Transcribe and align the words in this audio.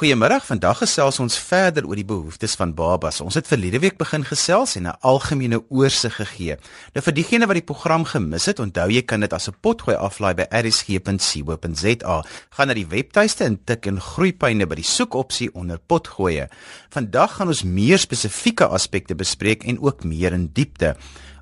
Goeiemôre. 0.00 0.38
Vandag 0.40 0.78
gesels 0.80 1.18
ons 1.20 1.34
verder 1.44 1.84
oor 1.84 1.98
die 1.98 2.06
behoeftes 2.08 2.54
van 2.56 2.70
babas. 2.72 3.18
Ons 3.20 3.36
het 3.36 3.44
verlede 3.44 3.82
week 3.82 3.98
begin 4.00 4.22
gesels 4.24 4.78
en 4.78 4.86
'n 4.88 4.96
algemene 5.04 5.60
oorsig 5.68 6.14
gegee. 6.16 6.56
Nou 6.94 7.02
vir 7.04 7.12
diegene 7.12 7.46
wat 7.46 7.58
die 7.60 7.68
program 7.72 8.04
gemis 8.04 8.46
het, 8.46 8.58
onthou 8.58 8.88
jy 8.88 9.02
kan 9.02 9.20
dit 9.20 9.32
as 9.32 9.48
'n 9.48 9.60
potgooi 9.60 9.96
aflaai 9.96 10.34
by 10.34 10.46
rsg.co.za. 10.48 12.24
Gaan 12.50 12.66
na 12.66 12.74
die 12.74 12.86
webtuiste 12.86 13.44
en 13.44 13.60
tik 13.64 13.86
in 13.86 14.00
groeipyne 14.00 14.66
by 14.66 14.74
die 14.74 14.84
soekopsie 14.84 15.54
onder 15.54 15.78
potgooi. 15.78 16.48
Vandag 16.88 17.36
gaan 17.36 17.48
ons 17.48 17.62
meer 17.62 17.98
spesifieke 17.98 18.66
aspekte 18.66 19.14
bespreek 19.14 19.64
en 19.64 19.80
ook 19.80 20.04
meer 20.04 20.32
in 20.32 20.50
diepte. 20.52 20.96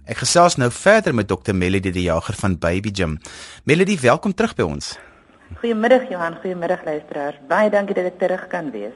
Ek 0.05 0.17
gesels 0.17 0.57
nou 0.57 0.71
verder 0.71 1.15
met 1.15 1.29
Dr 1.29 1.55
Melody 1.55 1.91
die 1.91 2.03
Jager 2.03 2.35
van 2.35 2.59
Baby 2.59 2.91
Gym. 2.93 3.19
Melody, 3.65 3.99
welkom 4.01 4.35
terug 4.35 4.55
by 4.55 4.63
ons. 4.63 4.99
Goeiemiddag 5.57 6.11
Johan, 6.11 6.35
goeiemiddag 6.43 6.85
luisteraars. 6.85 7.37
Baie 7.49 7.71
dankie 7.73 7.95
dat 7.97 8.11
ek 8.11 8.19
terug 8.21 8.43
kan 8.53 8.67
wees. 8.69 8.93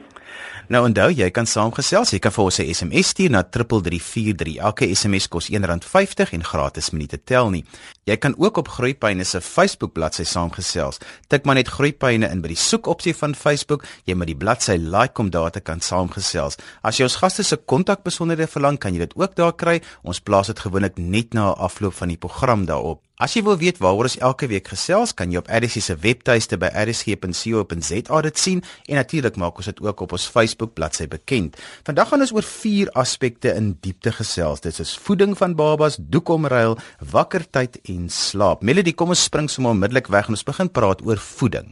Nou 0.69 0.83
onthou, 0.85 1.07
jy 1.09 1.25
kan 1.33 1.47
saamgesels. 1.49 2.11
Jy 2.13 2.19
kan 2.21 2.31
vir 2.31 2.43
ons 2.43 2.59
'n 2.59 2.73
SMS 2.73 3.07
stuur 3.07 3.29
na 3.29 3.41
3343. 3.43 4.57
Elke 4.61 4.85
SMS 4.95 5.27
kos 5.27 5.49
R1.50 5.49 6.33
en 6.33 6.43
gratis 6.43 6.91
minute 6.91 7.17
tel 7.23 7.49
nie. 7.49 7.65
Jy 8.05 8.17
kan 8.17 8.35
ook 8.37 8.57
op 8.57 8.67
Groeipyne 8.67 9.23
se 9.23 9.41
Facebook 9.41 9.93
bladsy 9.93 10.23
saamgesels. 10.23 10.99
Tik 11.27 11.45
maar 11.45 11.55
net 11.55 11.67
Groeipyne 11.67 12.29
in 12.29 12.41
by 12.41 12.47
die 12.47 12.55
soekopsie 12.55 13.15
van 13.15 13.35
Facebook. 13.35 13.83
Jy 14.05 14.13
moet 14.13 14.27
die 14.27 14.37
bladsy 14.37 14.77
like 14.77 15.19
om 15.19 15.29
daar 15.29 15.51
te 15.51 15.59
kan 15.59 15.81
saamgesels. 15.81 16.57
As 16.83 16.97
jy 16.97 17.03
ons 17.03 17.15
gaste 17.15 17.43
se 17.43 17.57
kontakbesonderhede 17.57 18.47
verlang, 18.47 18.77
kan 18.77 18.93
jy 18.93 18.99
dit 18.99 19.15
ook 19.15 19.35
daar 19.35 19.53
kry. 19.53 19.81
Ons 20.03 20.19
plaas 20.19 20.47
dit 20.47 20.59
gewoonlik 20.59 20.97
net 20.97 21.33
na 21.33 21.53
afloop 21.53 21.93
van 21.93 22.07
die 22.07 22.17
program 22.17 22.65
daarop. 22.65 23.01
As 23.21 23.35
jy 23.37 23.43
wil 23.45 23.59
weet 23.61 23.77
waaroor 23.77 24.07
ons 24.07 24.15
elke 24.25 24.47
week 24.49 24.71
gesels, 24.73 25.11
kan 25.13 25.29
jy 25.29 25.37
op 25.37 25.49
RSG 25.53 25.83
se 25.85 25.95
webtuiste 26.01 26.57
by 26.57 26.71
rsg.co.za 26.81 28.21
dit 28.25 28.41
sien 28.41 28.63
en 28.89 28.97
natuurlik 28.97 29.37
maak 29.37 29.61
ons 29.61 29.69
dit 29.69 29.81
ook 29.85 30.01
op 30.01 30.15
ons 30.17 30.25
Facebook 30.33 30.73
bladsy 30.73 31.05
bekend. 31.11 31.59
Vandag 31.85 32.09
gaan 32.09 32.25
ons 32.25 32.33
oor 32.33 32.47
vier 32.47 32.89
aspekte 32.97 33.53
in 33.53 33.75
diepte 33.85 34.15
gesels. 34.17 34.65
Dit 34.65 34.81
is 34.81 34.95
voeding 34.97 35.37
van 35.37 35.53
babas, 35.53 35.99
doekomruil, 36.01 36.79
wakkertyd 37.13 37.77
en 37.85 38.09
slaap. 38.09 38.65
Melody, 38.65 38.97
kom 38.97 39.13
ons 39.13 39.29
spring 39.29 39.45
sommer 39.45 39.77
onmiddellik 39.77 40.09
weg 40.09 40.33
en 40.33 40.33
ons 40.39 40.49
begin 40.49 40.73
praat 40.73 41.05
oor 41.05 41.21
voeding. 41.21 41.69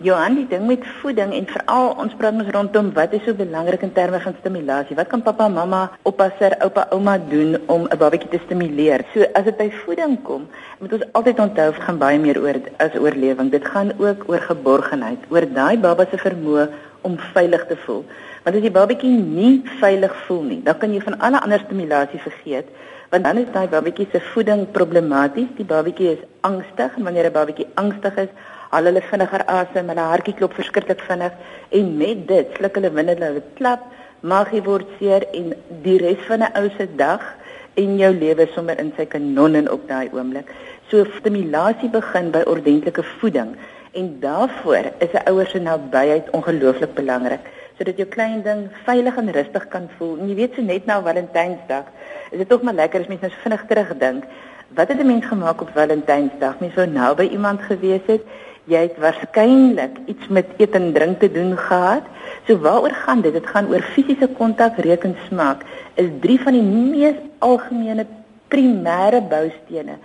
Johan, 0.00 0.32
die 0.38 0.46
ding 0.48 0.62
met 0.64 0.84
voeding 1.02 1.34
en 1.36 1.44
veral 1.44 1.90
ons 2.00 2.14
praat 2.16 2.38
ons 2.40 2.48
rondom 2.56 2.86
wat 2.96 3.12
is 3.12 3.20
so 3.26 3.36
belangrik 3.36 3.82
in 3.84 3.90
terme 3.92 4.16
van 4.24 4.36
stimulasie. 4.38 4.96
Wat 4.96 5.10
kan 5.12 5.20
pappa, 5.20 5.48
mamma, 5.52 5.80
oppasser, 6.08 6.54
oupa, 6.64 6.86
ouma 6.96 7.18
doen 7.32 7.58
om 7.68 7.84
'n 7.84 7.98
babatjie 8.00 8.30
te 8.30 8.40
stimuleer? 8.46 9.04
So 9.12 9.26
as 9.34 9.44
dit 9.44 9.58
by 9.58 9.68
voeding 9.84 10.16
kom, 10.22 10.48
moet 10.80 10.92
ons 10.92 11.04
altyd 11.12 11.38
onthou 11.38 11.72
gaan 11.72 11.98
baie 11.98 12.18
meer 12.18 12.40
oor 12.40 12.56
as 12.78 12.96
oorlewing. 12.96 13.50
Dit 13.50 13.68
gaan 13.68 13.92
ook 13.98 14.24
oor 14.28 14.40
geborgenheid, 14.40 15.18
oor 15.28 15.44
daai 15.52 15.76
baba 15.76 16.06
se 16.10 16.16
vermoë 16.16 16.68
om 17.02 17.18
veilig 17.34 17.66
te 17.66 17.76
voel. 17.76 18.04
Want 18.44 18.56
as 18.56 18.62
die 18.62 18.70
babatjie 18.70 19.10
nie 19.10 19.62
veilig 19.80 20.16
voel 20.26 20.42
nie, 20.42 20.62
dan 20.62 20.78
kan 20.78 20.94
jy 20.94 21.00
van 21.00 21.18
alle 21.18 21.40
ander 21.40 21.60
stimulasie 21.60 22.20
vergeet 22.20 22.68
want 23.10 23.24
dan 23.24 23.38
is 23.38 23.52
daai 23.52 23.68
babatjie 23.68 24.06
se 24.12 24.20
voeding 24.20 24.70
problematies. 24.70 25.48
Die 25.56 25.64
babatjie 25.64 26.12
is 26.12 26.22
angstig 26.40 26.96
en 26.96 27.02
wanneer 27.02 27.26
'n 27.26 27.32
babatjie 27.32 27.66
angstig 27.74 28.16
is, 28.16 28.28
al 28.70 28.86
hulle 28.86 29.02
vinniger 29.10 29.44
asem, 29.46 29.88
hulle 29.92 30.06
hartjie 30.12 30.34
klop 30.38 30.54
verskriklik 30.54 31.02
vinnig 31.08 31.32
en 31.78 31.96
met 31.98 32.26
dit 32.28 32.56
sluk 32.56 32.78
hulle 32.78 32.90
minder 32.90 33.18
hulle 33.26 33.42
klap, 33.58 33.86
magie 34.22 34.62
word 34.62 34.86
seer 34.98 35.26
en 35.34 35.54
die 35.84 35.98
res 35.98 36.22
van 36.28 36.42
'n 36.42 36.52
ou 36.60 36.68
se 36.76 36.86
dag 36.96 37.22
en 37.76 37.98
jou 37.98 38.12
lewe 38.14 38.46
sommer 38.54 38.78
in 38.78 38.92
sy 38.96 39.06
kanonnen 39.06 39.70
op 39.70 39.88
daai 39.88 40.08
oomblik. 40.12 40.48
So 40.90 41.04
stimulasie 41.18 41.88
begin 41.88 42.30
by 42.30 42.42
ordentlike 42.46 43.02
voeding 43.18 43.56
en 43.92 44.20
daaroor 44.20 44.92
is 44.98 45.12
'n 45.14 45.26
ouer 45.30 45.46
se 45.46 45.58
nabyheid 45.58 46.30
ongelooflik 46.30 46.94
belangrik 46.94 47.40
sodat 47.78 47.96
jou 47.96 48.08
klein 48.12 48.42
ding 48.42 48.68
veilig 48.84 49.16
en 49.16 49.32
rustig 49.32 49.68
kan 49.68 49.88
voel. 49.96 50.18
En 50.18 50.28
jy 50.28 50.34
weet 50.34 50.54
so 50.54 50.62
net 50.62 50.86
na 50.86 51.00
Valentynsdag, 51.02 51.84
is 52.30 52.38
dit 52.38 52.48
tog 52.48 52.62
maar 52.62 52.74
lekker 52.74 53.00
as 53.00 53.08
mens 53.08 53.20
nou 53.20 53.30
vinnig 53.42 53.62
terugdink. 53.66 54.24
Wat 54.76 54.88
het 54.88 55.00
'n 55.00 55.06
mens 55.06 55.26
gemaak 55.26 55.60
op 55.60 55.70
Valentynsdag? 55.74 56.60
Mens 56.60 56.74
sou 56.74 56.86
nou 56.86 57.14
by 57.16 57.22
iemand 57.22 57.60
gewees 57.62 58.04
het 58.06 58.22
jy 58.64 58.82
het 58.86 58.98
waarskynlik 58.98 59.96
iets 60.06 60.28
met 60.28 60.46
eet 60.58 60.74
en 60.78 60.92
drink 60.92 61.20
te 61.20 61.30
doen 61.32 61.56
gehad. 61.56 62.02
So 62.46 62.58
waaroor 62.58 62.94
gaan 63.04 63.20
dit? 63.20 63.32
Dit 63.32 63.46
gaan 63.46 63.68
oor 63.68 63.82
fisiese 63.94 64.28
kontak, 64.36 64.76
reuk 64.76 65.04
en 65.04 65.16
smaak. 65.28 65.64
Is 65.94 66.10
drie 66.20 66.40
van 66.40 66.52
die 66.52 66.62
mees 66.62 67.16
algemene 67.38 68.06
primêre 68.48 69.20
boustene 69.22 69.98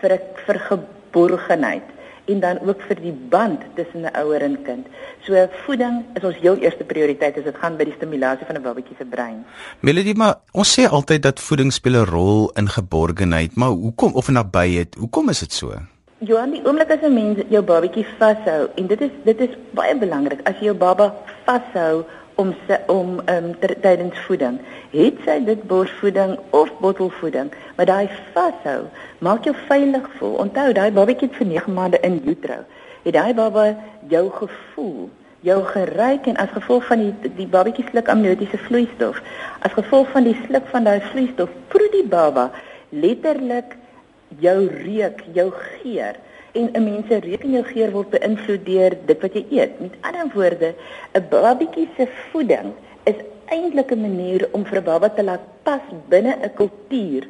vir 0.00 0.12
'n 0.12 0.20
vir 0.46 0.58
geborgenheid 0.68 1.88
en 2.24 2.40
dan 2.40 2.58
ook 2.66 2.80
vir 2.88 2.98
die 3.02 3.14
band 3.30 3.60
tussen 3.74 4.02
'n 4.02 4.16
ouer 4.22 4.42
en 4.42 4.62
kind. 4.62 4.86
So 5.26 5.48
voeding 5.64 6.04
is 6.14 6.24
ons 6.24 6.36
heel 6.36 6.56
eerste 6.56 6.84
prioriteit 6.84 7.36
as 7.36 7.44
dit 7.44 7.56
gaan 7.56 7.76
by 7.76 7.84
die 7.84 7.94
stimulasie 7.96 8.46
van 8.46 8.56
'n 8.56 8.62
babatjie 8.62 8.96
se 8.98 9.04
brein. 9.04 9.44
Melody, 9.80 10.12
maar 10.12 10.34
ons 10.52 10.78
sê 10.78 10.88
altyd 10.88 11.22
dat 11.22 11.40
voeding 11.40 11.72
speel 11.72 11.96
'n 12.02 12.04
rol 12.06 12.50
in 12.54 12.68
geborgenheid, 12.68 13.54
maar 13.54 13.68
hoekom 13.68 14.12
of 14.14 14.28
nabyheid? 14.28 14.94
Hoekom 14.94 15.28
is 15.28 15.38
dit 15.38 15.52
so? 15.52 15.91
Johan, 16.22 16.52
die 16.54 16.60
oomblik 16.62 16.90
as 16.94 17.02
'n 17.02 17.14
mens 17.14 17.38
jou 17.50 17.62
babatjie 17.62 18.06
vashou 18.18 18.68
en 18.78 18.86
dit 18.86 19.00
is 19.00 19.14
dit 19.24 19.40
is 19.40 19.54
baie 19.74 19.94
belangrik 19.98 20.40
as 20.48 20.54
jy 20.60 20.68
jou 20.68 20.74
baba 20.74 21.14
vashou 21.46 22.04
om 22.34 22.54
se, 22.66 22.78
om 22.86 23.20
um, 23.26 23.48
tydens 23.58 24.18
voeding. 24.26 24.60
Het 24.90 25.18
sy 25.24 25.44
dit 25.44 25.62
borsvoeding 25.62 26.38
of 26.50 26.70
bottelvoeding, 26.78 27.50
maar 27.76 27.86
daai 27.86 28.08
vashou 28.34 28.84
maak 29.18 29.44
jou 29.44 29.54
veilig 29.66 30.06
voel. 30.18 30.38
Onthou, 30.46 30.72
daai 30.72 30.92
babatjie 30.92 31.28
het 31.28 31.36
vir 31.36 31.46
9 31.46 31.74
maande 31.74 32.00
in 32.00 32.22
utero. 32.24 32.62
Het 33.02 33.12
daai 33.12 33.34
baba 33.34 33.76
jou 34.08 34.30
gevoel, 34.30 35.10
jou 35.40 35.64
geruik 35.64 36.26
en 36.26 36.36
as 36.36 36.54
gevolg 36.54 36.86
van 36.86 36.98
die 36.98 37.34
die 37.36 37.50
babatjie 37.50 37.88
sluk 37.90 38.08
amniotiese 38.08 38.58
vloeistof, 38.58 39.22
as 39.58 39.72
gevolg 39.72 40.08
van 40.14 40.22
die 40.22 40.38
sluk 40.46 40.66
van 40.70 40.84
daai 40.84 41.00
vloeistof, 41.00 41.50
proe 41.68 41.90
die 41.90 42.06
baba 42.06 42.50
letterlik 42.88 43.81
jou 44.40 44.68
reuk, 44.68 45.24
jou 45.32 45.50
geur 45.50 46.16
en 46.52 46.70
'n 46.72 46.84
mens 46.84 47.06
se 47.08 47.18
reuk 47.20 47.42
en 47.44 47.52
jou 47.52 47.64
geur 47.64 47.90
word 47.90 48.10
beïnvloed 48.10 48.64
deur 48.64 48.96
dit 49.06 49.20
wat 49.22 49.34
jy 49.34 49.46
eet. 49.50 49.80
Met 49.80 49.94
ander 50.00 50.28
woorde, 50.34 50.74
'n 51.14 51.24
babatjie 51.30 51.88
se 51.96 52.06
voeding 52.30 52.72
is 53.04 53.18
eintlik 53.46 53.90
'n 53.92 54.00
manier 54.00 54.48
om 54.52 54.64
vir 54.64 54.78
'n 54.78 54.84
baba 54.84 55.08
te 55.08 55.22
laat 55.22 55.44
pas 55.62 55.82
binne 56.08 56.36
'n 56.42 56.54
kultuur 56.54 57.24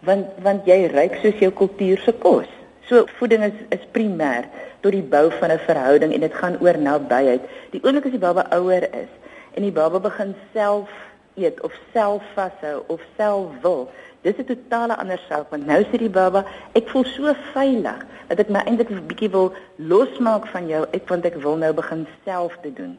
want 0.00 0.26
want 0.42 0.66
jy 0.66 0.86
ruik 0.86 1.14
soos 1.22 1.38
jou 1.38 1.52
kultuur 1.52 1.98
se 1.98 2.12
kos. 2.12 2.48
So 2.88 3.06
voeding 3.18 3.42
is 3.44 3.58
is 3.68 3.84
primêr 3.92 4.44
tot 4.80 4.92
die 4.92 5.02
bou 5.02 5.30
van 5.30 5.50
'n 5.50 5.58
verhouding 5.58 6.12
en 6.14 6.20
dit 6.20 6.34
gaan 6.34 6.56
oor 6.60 6.78
nabyheid. 6.78 7.40
Die 7.70 7.80
oomblik 7.84 8.04
as 8.04 8.10
die 8.10 8.26
baba 8.26 8.46
ouer 8.50 8.82
is 8.82 9.12
en 9.54 9.62
die 9.62 9.72
baba 9.72 10.00
begin 10.00 10.34
self 10.52 10.88
eet 11.34 11.60
of 11.60 11.72
self 11.92 12.22
vashou 12.34 12.82
of 12.86 13.00
self 13.16 13.46
wil, 13.62 13.90
Dis 14.22 14.36
'n 14.36 14.44
totale 14.44 14.96
ander 14.96 15.20
saak 15.28 15.50
want 15.50 15.66
nou 15.66 15.82
sê 15.84 15.98
die 15.98 16.10
baba, 16.12 16.44
ek 16.74 16.88
voel 16.88 17.04
so 17.04 17.34
veilig 17.54 18.00
dat 18.28 18.40
ek 18.40 18.50
my 18.50 18.60
eintlik 18.66 18.90
'n 18.90 19.06
bietjie 19.08 19.30
wil 19.30 19.52
losmaak 19.78 20.46
van 20.52 20.68
jou, 20.68 20.86
ek 20.92 21.08
want 21.08 21.24
ek 21.24 21.36
wil 21.42 21.56
nou 21.56 21.72
begin 21.72 22.06
self 22.24 22.52
te 22.62 22.72
doen. 22.72 22.98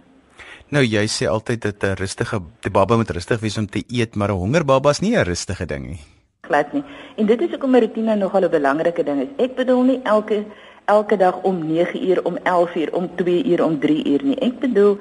Nou 0.69 0.83
jy 0.83 1.05
sê 1.05 1.27
altyd 1.27 1.61
dat 1.61 1.83
'n 1.83 1.95
rustige 1.95 2.41
die 2.61 2.71
baba 2.71 2.95
moet 2.95 3.09
rustig 3.09 3.39
wees 3.39 3.57
om 3.57 3.67
te 3.67 3.83
eet, 3.87 4.15
maar 4.15 4.31
'n 4.31 4.41
honger 4.41 4.65
baba 4.65 4.89
is 4.89 5.01
nie 5.01 5.15
'n 5.15 5.25
rustige 5.25 5.65
ding 5.65 5.87
nie. 5.89 6.01
Glad 6.41 6.73
nie. 6.73 6.83
En 7.17 7.25
dit 7.25 7.41
is 7.41 7.49
hoekom 7.49 7.75
'n 7.75 7.81
rotine 7.81 8.15
nogal 8.15 8.43
'n 8.43 8.49
belangrike 8.49 9.03
ding 9.03 9.21
is. 9.21 9.29
Ek 9.37 9.55
bedoel 9.55 9.83
nie 9.83 10.01
elke 10.03 10.45
elke 10.85 11.17
dag 11.17 11.41
om 11.43 11.67
9 11.67 12.09
uur, 12.09 12.25
om 12.25 12.37
11 12.43 12.75
uur, 12.75 12.93
om 12.93 13.09
2 13.15 13.45
uur, 13.45 13.63
om 13.63 13.79
3 13.79 14.05
uur 14.05 14.23
nie. 14.23 14.39
Ek 14.39 14.59
bedoel 14.59 14.97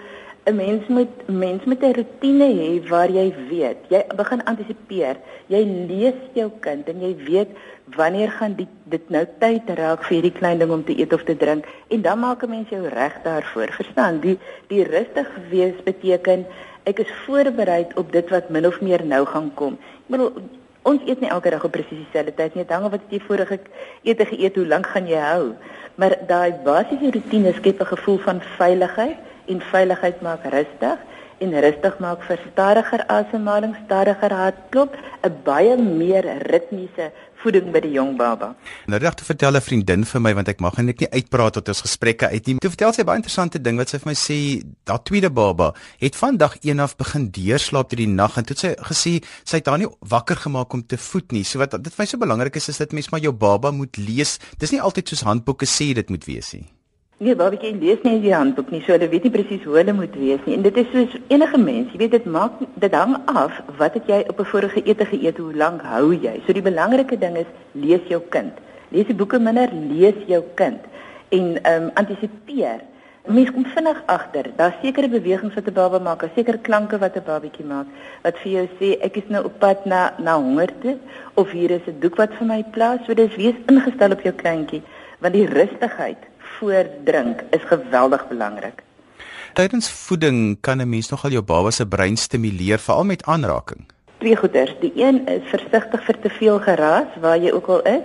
'n 0.48 0.56
mens 0.56 0.86
moet 0.88 1.28
mens 1.28 1.64
met 1.64 1.82
'n 1.82 1.92
rotine 1.92 2.48
hê 2.60 2.88
waar 2.88 3.10
jy 3.10 3.34
weet, 3.48 3.76
jy 3.88 4.04
begin 4.16 4.44
antisipeer. 4.44 5.16
Jy 5.46 5.62
lees 5.88 6.20
jou 6.32 6.50
kind 6.60 6.88
en 6.88 7.00
jy 7.00 7.16
weet 7.24 7.50
wanneer 7.96 8.30
gaan 8.30 8.54
die, 8.54 8.68
dit 8.84 9.10
nou 9.10 9.26
tyd 9.38 9.68
raak 9.74 10.04
vir 10.04 10.14
hierdie 10.14 10.38
klein 10.38 10.58
ding 10.58 10.70
om 10.70 10.84
te 10.84 10.98
eet 10.98 11.12
of 11.12 11.24
te 11.24 11.36
drink 11.36 11.64
en 11.88 12.02
dan 12.02 12.18
maak 12.18 12.42
'n 12.42 12.50
mens 12.50 12.68
jou 12.68 12.88
reg 12.88 13.14
daarvoor. 13.22 13.68
Verstaan? 13.72 14.20
Die 14.20 14.38
die 14.68 14.84
rustig 14.84 15.28
wees 15.50 15.76
beteken 15.84 16.46
ek 16.84 16.98
is 16.98 17.12
voorberei 17.26 17.86
op 17.94 18.12
dit 18.12 18.30
wat 18.30 18.50
min 18.50 18.66
of 18.66 18.80
meer 18.80 19.04
nou 19.04 19.24
gaan 19.26 19.50
kom. 19.54 19.72
Ek 19.72 20.08
bedoel 20.16 20.32
ons 20.82 21.02
eet 21.06 21.20
nie 21.20 21.30
elke 21.30 21.50
dag 21.50 21.64
op 21.64 21.72
presies 21.72 21.98
dieselfde 22.04 22.34
tyd 22.34 22.54
nie. 22.54 22.64
Dit 22.64 22.72
hang 22.72 22.84
af 22.84 22.90
wat 22.90 23.00
jy 23.08 23.20
vorige 23.20 23.60
ete 24.02 24.24
geëet, 24.24 24.56
hoe 24.56 24.66
lank 24.66 24.86
gaan 24.86 25.06
jy 25.06 25.20
hou. 25.20 25.54
Maar 25.94 26.16
daai 26.26 26.52
basiese 26.64 27.10
rotine 27.12 27.52
skep 27.52 27.80
'n 27.80 27.92
gevoel 27.94 28.18
van 28.18 28.40
veiligheid 28.56 29.16
en 29.52 29.62
veiligheid 29.72 30.22
maak 30.22 30.46
rustig 30.54 30.98
en 31.40 31.54
rustig 31.64 31.96
maak 32.04 32.24
vir 32.28 32.40
stadiger 32.50 33.02
asemhaling, 33.08 33.72
stadiger 33.86 34.32
hartklop, 34.36 34.96
'n 35.24 35.34
baie 35.44 35.76
meer 35.76 36.24
ritmiese 36.52 37.12
voeding 37.40 37.72
by 37.72 37.80
die 37.80 37.92
jong 37.92 38.16
baba. 38.16 38.54
Nou 38.86 38.98
reg 39.00 39.14
te 39.14 39.24
vertel 39.24 39.56
'n 39.56 39.60
vriendin 39.60 40.04
vir 40.04 40.20
my 40.20 40.34
want 40.34 40.48
ek 40.48 40.60
mag 40.60 40.76
net 40.76 41.00
nie 41.00 41.08
uitpraat 41.08 41.52
tot 41.52 41.68
ons 41.68 41.80
gesprekke 41.80 42.28
uit 42.28 42.46
nie. 42.46 42.58
Toe 42.58 42.70
vertel 42.70 42.92
sy 42.92 43.00
'n 43.00 43.06
baie 43.06 43.16
interessante 43.16 43.60
ding 43.60 43.76
wat 43.78 43.88
sy 43.88 43.98
vir 43.98 44.10
my 44.10 44.14
sê, 44.14 44.62
daardie 44.84 45.04
tweede 45.04 45.30
baba 45.30 45.74
het 45.98 46.14
vandag 46.16 46.58
eendag 46.62 46.96
begin 46.96 47.30
deurslaap 47.30 47.88
deur 47.88 47.96
die 47.96 48.06
nag 48.06 48.36
en 48.36 48.44
toe 48.44 48.56
sy 48.56 48.74
gesê 48.76 49.24
sy 49.44 49.56
het 49.56 49.66
haar 49.66 49.78
nie 49.78 49.88
wakker 50.00 50.36
gemaak 50.36 50.72
om 50.74 50.86
te 50.86 50.96
voed 50.96 51.32
nie. 51.32 51.44
So 51.44 51.58
wat 51.58 51.70
dit 51.70 51.94
vir 51.94 52.02
my 52.02 52.06
so 52.06 52.18
belangrik 52.18 52.56
is 52.56 52.68
is 52.68 52.78
dat 52.78 52.92
mens 52.92 53.10
maar 53.10 53.20
jou 53.20 53.32
baba 53.32 53.70
moet 53.70 53.96
lees. 53.96 54.38
Dis 54.58 54.72
nie 54.72 54.80
altyd 54.80 55.08
soos 55.08 55.22
handboeke 55.22 55.66
sê 55.66 55.94
dit 55.94 56.10
moet 56.10 56.24
wees 56.24 56.52
nie. 56.52 56.79
Nee, 57.20 57.34
babatjie 57.36 57.74
lees 57.76 57.98
nie 58.00 58.14
die 58.22 58.30
handboek 58.32 58.70
nie, 58.72 58.78
so 58.80 58.94
hulle 58.94 59.06
weet 59.12 59.26
nie 59.26 59.30
presies 59.34 59.64
hoe 59.68 59.74
hulle 59.76 59.92
moet 59.92 60.14
wees 60.16 60.40
nie. 60.46 60.54
En 60.56 60.62
dit 60.64 60.76
is 60.80 60.86
soos 60.88 61.16
enige 61.28 61.58
mens, 61.60 61.90
jy 61.92 61.98
weet 62.00 62.14
dit 62.14 62.28
maak 62.36 62.54
dit 62.80 62.94
hang 62.96 63.12
af 63.28 63.58
wat 63.76 63.98
het 63.98 64.06
jy 64.08 64.20
op 64.32 64.40
'n 64.40 64.48
vorige 64.52 64.80
ete 64.88 65.04
geëet, 65.10 65.36
hoe 65.36 65.52
lank 65.62 65.82
hou 65.84 66.14
jy. 66.14 66.32
So 66.46 66.56
die 66.56 66.64
belangrike 66.64 67.18
ding 67.18 67.36
is 67.36 67.50
lees 67.72 68.06
jou 68.08 68.22
kind. 68.36 68.56
Lees 68.88 69.06
die 69.06 69.14
boeke 69.14 69.38
minder, 69.38 69.68
lees 69.90 70.16
jou 70.26 70.40
kind 70.54 70.80
en 71.28 71.62
ehm 71.62 71.82
um, 71.82 71.90
antisipeer 71.94 72.80
Mens 73.26 73.50
kom 73.52 73.64
vinnig 73.64 74.02
agter. 74.06 74.46
Daar's 74.56 74.80
sekere 74.82 75.08
bewegings 75.08 75.54
wat 75.54 75.68
'n 75.68 75.72
baba 75.72 75.98
maak, 75.98 76.24
sekere 76.34 76.58
klanke 76.58 76.98
wat 76.98 77.16
'n 77.16 77.22
babatjie 77.26 77.64
maak 77.64 77.86
wat 78.22 78.38
vir 78.38 78.52
jou 78.52 78.66
sê 78.80 78.96
ek 79.00 79.16
is 79.16 79.28
nou 79.28 79.44
op 79.44 79.58
pad 79.58 79.84
na 79.84 80.14
na 80.18 80.34
honger 80.40 80.72
toe 80.80 80.96
of 81.34 81.50
hier 81.50 81.70
is 81.70 81.86
'n 81.86 82.00
doek 82.00 82.16
wat 82.16 82.32
vir 82.38 82.46
my 82.46 82.62
plaas. 82.62 83.00
So 83.06 83.14
dis 83.14 83.36
wees 83.36 83.54
ingestel 83.66 84.12
op 84.12 84.22
jou 84.22 84.32
kleintjie 84.32 84.82
want 85.18 85.34
die 85.34 85.46
rustigheid 85.46 86.30
voor 86.58 86.86
drink 87.04 87.40
is 87.50 87.64
geweldig 87.64 88.28
belangrik. 88.28 88.82
Tydens 89.52 89.90
voeding 89.90 90.60
kan 90.60 90.80
'n 90.80 90.88
mens 90.88 91.08
nogal 91.08 91.30
jou 91.30 91.42
baba 91.42 91.70
se 91.70 91.86
brein 91.86 92.16
stimuleer 92.16 92.78
veral 92.78 93.04
met 93.04 93.24
aanraking. 93.24 93.86
Twee 94.18 94.36
goeters. 94.36 94.74
Die 94.80 94.92
een 94.94 95.26
is 95.26 95.48
versigtig 95.48 96.04
vir 96.04 96.18
te 96.20 96.30
veel 96.30 96.58
geraas 96.58 97.08
waar 97.20 97.38
jy 97.38 97.50
ook 97.50 97.66
al 97.66 97.82
is 97.82 98.04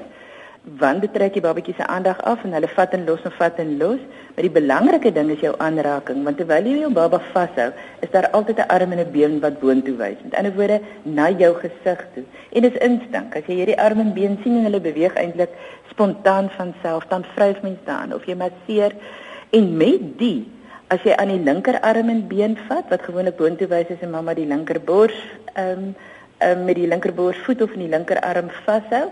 want 0.79 1.01
dit 1.01 1.13
trek 1.13 1.33
die 1.37 1.43
babatjie 1.45 1.75
se 1.77 1.85
aandag 1.85 2.21
af 2.25 2.43
en 2.43 2.53
hulle 2.57 2.67
vat 2.67 2.93
en 2.97 3.05
los 3.05 3.21
en 3.23 3.33
vat 3.37 3.59
en 3.61 3.77
los. 3.77 3.99
Maar 4.35 4.47
die 4.47 4.53
belangrike 4.57 5.11
ding 5.13 5.29
is 5.29 5.43
jou 5.43 5.53
aanraking, 5.61 6.23
want 6.25 6.39
terwyl 6.41 6.65
jy 6.65 6.79
jou 6.81 6.91
baba 6.93 7.19
vashou, 7.33 7.69
is 8.01 8.09
daar 8.11 8.29
altyd 8.31 8.57
'n 8.59 8.69
arm 8.75 8.91
en 8.91 8.99
'n 8.99 9.11
been 9.11 9.39
wat 9.39 9.59
boontoe 9.59 9.95
wys. 9.95 10.17
Met 10.23 10.35
ander 10.35 10.53
woorde, 10.53 10.81
na 11.03 11.29
jou 11.29 11.53
gesig 11.53 11.99
toe. 12.13 12.23
En 12.51 12.61
dit 12.61 12.73
is 12.73 12.81
instink. 12.81 13.35
As 13.35 13.45
jy 13.45 13.55
hierdie 13.55 13.79
arm 13.79 13.99
en 13.99 14.13
been 14.13 14.39
sien 14.43 14.57
en 14.57 14.63
hulle 14.63 14.81
beweeg 14.81 15.13
eintlik 15.13 15.49
spontaan 15.89 16.49
van 16.49 16.73
self, 16.81 17.07
dan 17.07 17.23
vryf 17.35 17.61
mens 17.61 17.79
daan 17.85 18.13
of 18.13 18.25
jy 18.25 18.35
masseer 18.35 18.91
en 19.51 19.77
met 19.77 20.17
die 20.17 20.47
As 20.87 21.01
jy 21.01 21.15
aan 21.17 21.27
die 21.27 21.41
linkerarm 21.41 22.09
en 22.09 22.27
been 22.27 22.57
vat 22.67 22.85
wat 22.89 23.01
gewoonlik 23.01 23.37
boontoe 23.37 23.67
wys 23.67 23.89
as 23.89 24.03
'n 24.03 24.11
mamma 24.11 24.33
die 24.33 24.45
linkerbors 24.45 25.17
ehm 25.55 25.79
um, 25.79 25.95
um, 26.41 26.65
met 26.65 26.75
die 26.75 26.87
linkerborsvoet 26.87 27.61
of 27.61 27.71
in 27.73 27.79
die 27.79 27.89
linkerarm 27.89 28.49
vashou, 28.65 29.09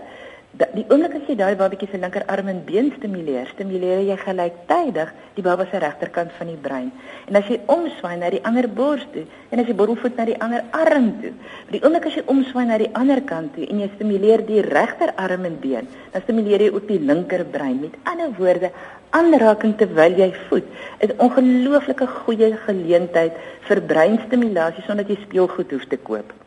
die 0.53 0.83
oomblik 0.85 1.15
as 1.17 1.25
jy 1.25 1.33
daai 1.33 1.55
babatjie 1.57 1.87
se 1.89 1.97
linkerarm 1.97 2.49
en 2.51 2.59
been 2.67 2.91
stimuleer, 2.93 3.47
stimuleer 3.55 4.03
jy 4.05 4.17
gelyktydig 4.21 5.13
die 5.33 5.45
baba 5.45 5.65
se 5.65 5.79
regterkant 5.81 6.33
van 6.37 6.51
die 6.51 6.59
brein. 6.61 6.91
En 7.25 7.39
as 7.39 7.49
jy 7.49 7.57
omswaai 7.73 8.19
na 8.21 8.29
die 8.29 8.41
ander 8.45 8.67
bors 8.69 9.05
toe 9.15 9.23
en 9.49 9.63
as 9.63 9.69
jy 9.69 9.73
borrelvoet 9.79 10.19
na 10.19 10.27
die 10.29 10.37
ander 10.45 10.61
arm 10.77 11.09
toe, 11.23 11.31
die 11.73 11.81
oomblik 11.81 12.05
as 12.05 12.19
jy 12.19 12.25
omswaai 12.29 12.67
na 12.69 12.77
die 12.77 12.91
ander 12.99 13.23
kant 13.25 13.55
toe 13.55 13.65
en 13.65 13.81
jy 13.81 13.89
stimuleer 13.95 14.45
die 14.45 14.61
regterarm 14.67 15.49
en 15.49 15.57
been, 15.63 15.89
dan 16.13 16.25
stimuleer 16.27 16.67
jy 16.67 16.69
ook 16.75 16.85
die 16.91 17.01
linkerbrein. 17.01 17.81
Met 17.81 17.97
ander 18.13 18.29
woorde, 18.37 18.69
aanraking 19.17 19.73
terwyl 19.81 20.21
jy 20.21 20.29
voed 20.51 20.69
is 20.99 21.09
'n 21.09 21.19
ongelooflike 21.25 22.07
goeie 22.21 22.53
geleentheid 22.67 23.33
vir 23.67 23.81
breinstimulasie 23.81 24.85
sonder 24.85 25.05
dat 25.05 25.17
jy 25.17 25.23
speelgoed 25.25 25.71
hoef 25.71 25.85
te 25.89 25.97
koop. 25.97 26.42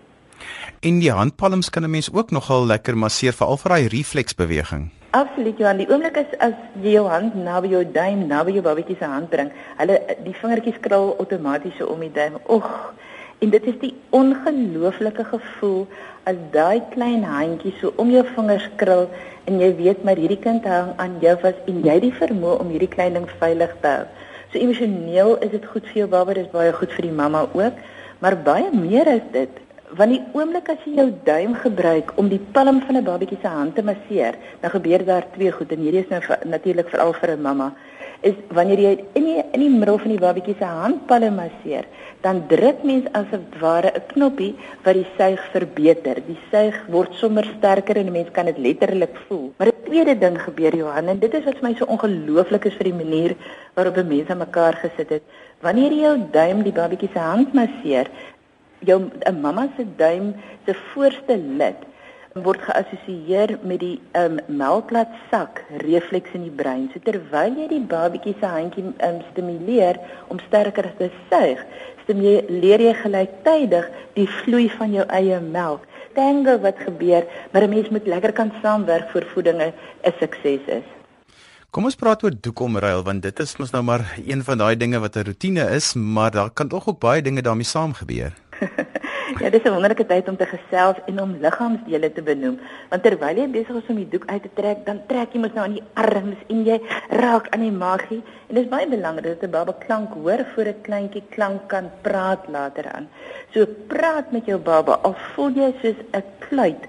En 0.81 0.99
die 0.99 1.11
handpalms 1.13 1.71
kan 1.71 1.85
'n 1.85 1.91
mens 1.91 2.13
ook 2.13 2.31
nogal 2.31 2.67
lekker 2.67 2.97
masseer 2.97 3.33
veral 3.33 3.57
vir 3.57 3.71
daai 3.71 3.89
refleksbeweging. 3.89 4.91
Absoluut, 5.11 5.59
Johan. 5.59 5.77
Die 5.77 5.89
oomblik 5.89 6.17
is 6.17 6.39
as 6.39 6.53
jy 6.83 6.93
jou 6.99 7.07
hand 7.09 7.35
naby 7.35 7.69
jou 7.69 7.85
duim, 7.93 8.27
naby 8.27 8.53
jou 8.53 8.63
babatjie 8.63 8.97
se 8.99 9.05
hand 9.05 9.31
bring, 9.33 9.49
hulle 9.79 9.97
die 10.25 10.35
vingertjies 10.41 10.81
krul 10.85 11.15
outomaties 11.19 11.81
om 11.87 12.01
die 12.01 12.13
duim. 12.13 12.37
Oeg. 12.49 12.69
En 13.39 13.51
dit 13.51 13.65
is 13.65 13.79
die 13.81 13.95
ongelooflike 14.17 15.25
gevoel 15.25 15.87
as 16.29 16.37
daai 16.53 16.83
klein 16.93 17.25
handjie 17.25 17.73
so 17.81 17.93
om 17.97 18.11
jou 18.11 18.25
vingers 18.35 18.69
krul 18.81 19.09
en 19.47 19.61
jy 19.61 19.69
weet 19.77 20.05
maar 20.05 20.21
hierdie 20.21 20.41
kind 20.43 20.65
hang 20.65 20.95
aan 21.03 21.19
jou 21.21 21.37
vas 21.43 21.59
en 21.71 21.83
jy 21.85 21.99
die 22.01 22.15
vermoë 22.21 22.61
om 22.65 22.73
hierdie 22.73 22.93
klein 22.97 23.17
ding 23.19 23.29
veilig 23.41 23.77
te 23.83 23.93
hou. 23.93 24.07
So 24.53 24.59
emosioneel 24.59 25.37
is 25.45 25.53
dit 25.53 25.69
goed 25.73 25.87
vir 25.93 26.03
jou 26.03 26.09
baba, 26.17 26.35
dit 26.35 26.45
is 26.45 26.53
baie 26.53 26.73
goed 26.77 26.93
vir 26.97 27.09
die 27.09 27.17
mamma 27.21 27.45
ook, 27.53 27.81
maar 28.25 28.37
baie 28.49 28.73
meer 28.73 29.09
is 29.13 29.25
dit 29.33 29.61
Want 29.95 30.11
die 30.11 30.23
oomblik 30.35 30.67
as 30.73 30.81
jy 30.83 30.97
jou 30.99 31.11
duim 31.23 31.53
gebruik 31.63 32.09
om 32.19 32.27
die 32.29 32.41
palm 32.53 32.81
van 32.83 32.97
'n 32.97 33.05
babatjie 33.05 33.39
se 33.41 33.47
hand 33.47 33.75
te 33.75 33.83
masseer, 33.83 34.35
dan 34.61 34.71
gebeur 34.71 35.05
daar 35.05 35.27
twee 35.35 35.53
goed 35.53 35.73
en 35.73 35.79
hierdie 35.79 36.03
is 36.03 36.09
nou 36.11 36.21
natuurlik 36.45 36.89
veral 36.89 37.13
vir 37.13 37.31
'n 37.31 37.43
mamma, 37.43 37.73
is 38.23 38.35
wanneer 38.51 38.79
jy 38.79 39.05
in 39.15 39.25
die 39.25 39.45
in 39.53 39.61
die 39.61 39.71
middel 39.71 39.99
van 39.99 40.11
die 40.11 40.19
babatjie 40.19 40.57
se 40.59 40.65
handpalm 40.65 41.35
masseer, 41.35 41.85
dan 42.21 42.43
druk 42.49 42.83
mens 42.83 43.07
asof 43.13 43.41
ware 43.61 43.93
'n 43.95 44.03
knoppie 44.13 44.57
wat 44.85 44.95
die 44.95 45.07
suig 45.17 45.41
verbeter. 45.53 46.17
Die 46.27 46.39
suig 46.51 46.75
word 46.89 47.15
sommer 47.15 47.45
sterker 47.45 47.97
en 47.97 48.07
'n 48.07 48.13
mens 48.13 48.31
kan 48.33 48.47
dit 48.47 48.59
letterlik 48.59 49.17
voel. 49.29 49.53
Maar 49.59 49.69
'n 49.69 49.85
tweede 49.85 50.19
ding 50.19 50.37
gebeur 50.43 50.77
Johan 50.77 51.09
en 51.09 51.19
dit 51.19 51.35
is 51.35 51.45
wat 51.45 51.59
vir 51.59 51.69
my 51.69 51.75
so 51.75 51.85
ongelooflik 51.85 52.65
is 52.65 52.75
vir 52.75 52.91
die 52.91 53.05
manier 53.05 53.37
waarop 53.75 53.97
mense 53.97 54.35
mekaar 54.35 54.75
gesit 54.75 55.09
het. 55.09 55.23
Wanneer 55.61 55.93
jy 55.93 56.01
jou 56.01 56.19
duim 56.33 56.63
die 56.63 56.73
babatjie 56.73 57.09
se 57.13 57.19
hand 57.19 57.55
masseer, 57.55 58.07
jou 58.81 59.01
'n 59.01 59.41
mamma 59.41 59.69
se 59.77 59.85
duim 59.97 60.35
se 60.67 60.75
voorste 60.75 61.37
lid 61.37 61.77
word 62.45 62.61
geassosieer 62.67 63.55
met 63.65 63.81
die 63.81 63.97
um, 64.19 64.37
melklat 64.47 65.13
sak 65.31 65.63
refleks 65.85 66.35
in 66.37 66.45
die 66.45 66.53
brein. 66.53 66.89
So 66.93 67.01
terwyl 67.01 67.57
jy 67.57 67.69
die 67.71 67.81
babatjie 67.81 68.35
se 68.41 68.51
handjie 68.51 68.85
um, 69.07 69.23
stimuleer 69.31 70.01
om 70.29 70.41
sterker 70.49 70.91
te 70.99 71.09
suig, 71.31 71.63
stimuleer 72.05 72.85
jy 72.89 72.95
gelyktydig 73.01 73.89
die 74.19 74.29
vloei 74.43 74.69
van 74.77 74.93
jou 74.93 75.07
eie 75.09 75.41
melk. 75.41 75.87
Tango 76.17 76.59
wat 76.65 76.79
gebeur, 76.81 77.25
maar 77.53 77.63
'n 77.63 77.71
mens 77.71 77.89
moet 77.89 78.07
lekker 78.07 78.33
kan 78.33 78.53
saamwerk 78.63 79.11
vir 79.11 79.25
voeding 79.33 79.61
'n 79.63 79.73
sukses 80.21 80.65
is. 80.67 80.85
Kom 81.71 81.85
ons 81.85 81.97
praat 81.97 82.23
oor 82.25 82.33
doekomruil 82.33 83.03
want 83.03 83.23
dit 83.23 83.41
is 83.41 83.57
mos 83.57 83.73
nou 83.73 83.83
maar 83.83 84.01
een 84.27 84.43
van 84.45 84.59
daai 84.59 84.77
dinge 84.77 84.99
wat 84.99 85.17
'n 85.17 85.25
rotine 85.25 85.65
is, 85.77 85.95
maar 85.95 86.31
daar 86.31 86.51
kan 86.51 86.69
tog 86.69 86.89
ook 86.89 87.01
baie 87.01 87.23
dinge 87.23 87.43
daarmee 87.43 87.65
saam 87.65 87.93
gebeur. 87.93 88.33
ja, 89.41 89.51
dis 89.51 89.65
'n 89.65 89.73
wonderlike 89.75 90.07
tyd 90.07 90.29
om 90.29 90.37
te 90.37 90.47
gesels 90.47 90.99
en 91.07 91.21
om 91.21 91.37
liggaamsdele 91.41 92.13
te 92.13 92.23
benoem. 92.23 92.59
Want 92.91 93.03
terwyl 93.03 93.41
jy 93.41 93.49
besig 93.57 93.77
is 93.81 93.91
om 93.93 94.01
die 94.01 94.09
doek 94.15 94.27
uit 94.27 94.43
te 94.43 94.53
trek, 94.55 94.85
dan 94.87 95.01
trek 95.07 95.33
jy 95.33 95.41
mos 95.41 95.55
nou 95.57 95.65
aan 95.65 95.77
die 95.79 95.87
arms 95.95 96.41
en 96.53 96.63
jy 96.65 96.79
raak 97.23 97.51
aan 97.55 97.65
die 97.67 97.73
magie. 97.73 98.23
En 98.49 98.55
dit 98.55 98.65
is 98.65 98.71
baie 98.71 98.89
belangrik 98.89 99.41
dat 99.41 99.49
'n 99.49 99.57
baba 99.57 99.75
klank 99.87 100.15
hoor 100.15 100.45
voor 100.55 100.69
'n 100.73 100.83
kleintjie 100.83 101.25
klank 101.35 101.69
kan 101.69 101.91
praat 102.03 102.49
later 102.49 102.93
aan. 102.93 103.09
So 103.53 103.67
praat 103.87 104.33
met 104.33 104.47
jou 104.47 104.59
baba 104.59 104.99
al 105.03 105.17
voel 105.35 105.51
jy 105.51 105.75
soos 105.83 106.01
'n 106.13 106.25
kluit 106.49 106.85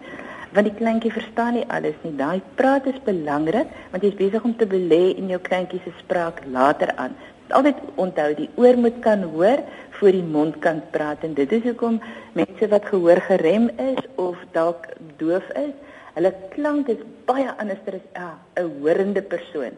want 0.54 0.66
die 0.66 0.78
kleintjie 0.80 1.12
verstaan 1.12 1.54
nie 1.54 1.66
alles 1.68 1.96
nie. 2.04 2.16
Daai 2.16 2.42
praat 2.56 2.86
is 2.86 3.00
belangrik 3.04 3.68
want 3.92 4.04
jy's 4.04 4.16
besig 4.16 4.44
om 4.44 4.56
te 4.56 4.66
belê 4.66 5.16
in 5.18 5.28
jou 5.28 5.40
kleintjie 5.40 5.82
se 5.84 5.92
spraak 6.00 6.42
later 6.46 6.96
aan. 6.96 7.16
Altyd 7.56 7.80
onthou 7.96 8.34
die 8.36 8.50
oor 8.56 8.78
moet 8.78 9.00
kan 9.00 9.24
hoor 9.24 9.64
voor 10.00 10.12
die 10.12 10.24
mond 10.24 10.60
kan 10.60 10.82
praat 10.92 11.24
en 11.24 11.34
dit 11.34 11.52
is 11.52 11.64
hoekom 11.64 12.02
mense 12.34 12.68
wat 12.68 12.86
gehoor 12.86 13.22
gerem 13.30 13.70
is 13.80 14.02
of 14.16 14.38
dalk 14.52 14.90
doof 15.18 15.48
is, 15.56 15.72
hulle 16.18 16.34
klank 16.56 16.90
is 16.92 17.02
baie 17.30 17.48
anders 17.58 17.80
as 17.88 18.04
ja, 18.14 18.38
'n 18.56 18.82
horende 18.82 19.22
persoon. 19.22 19.78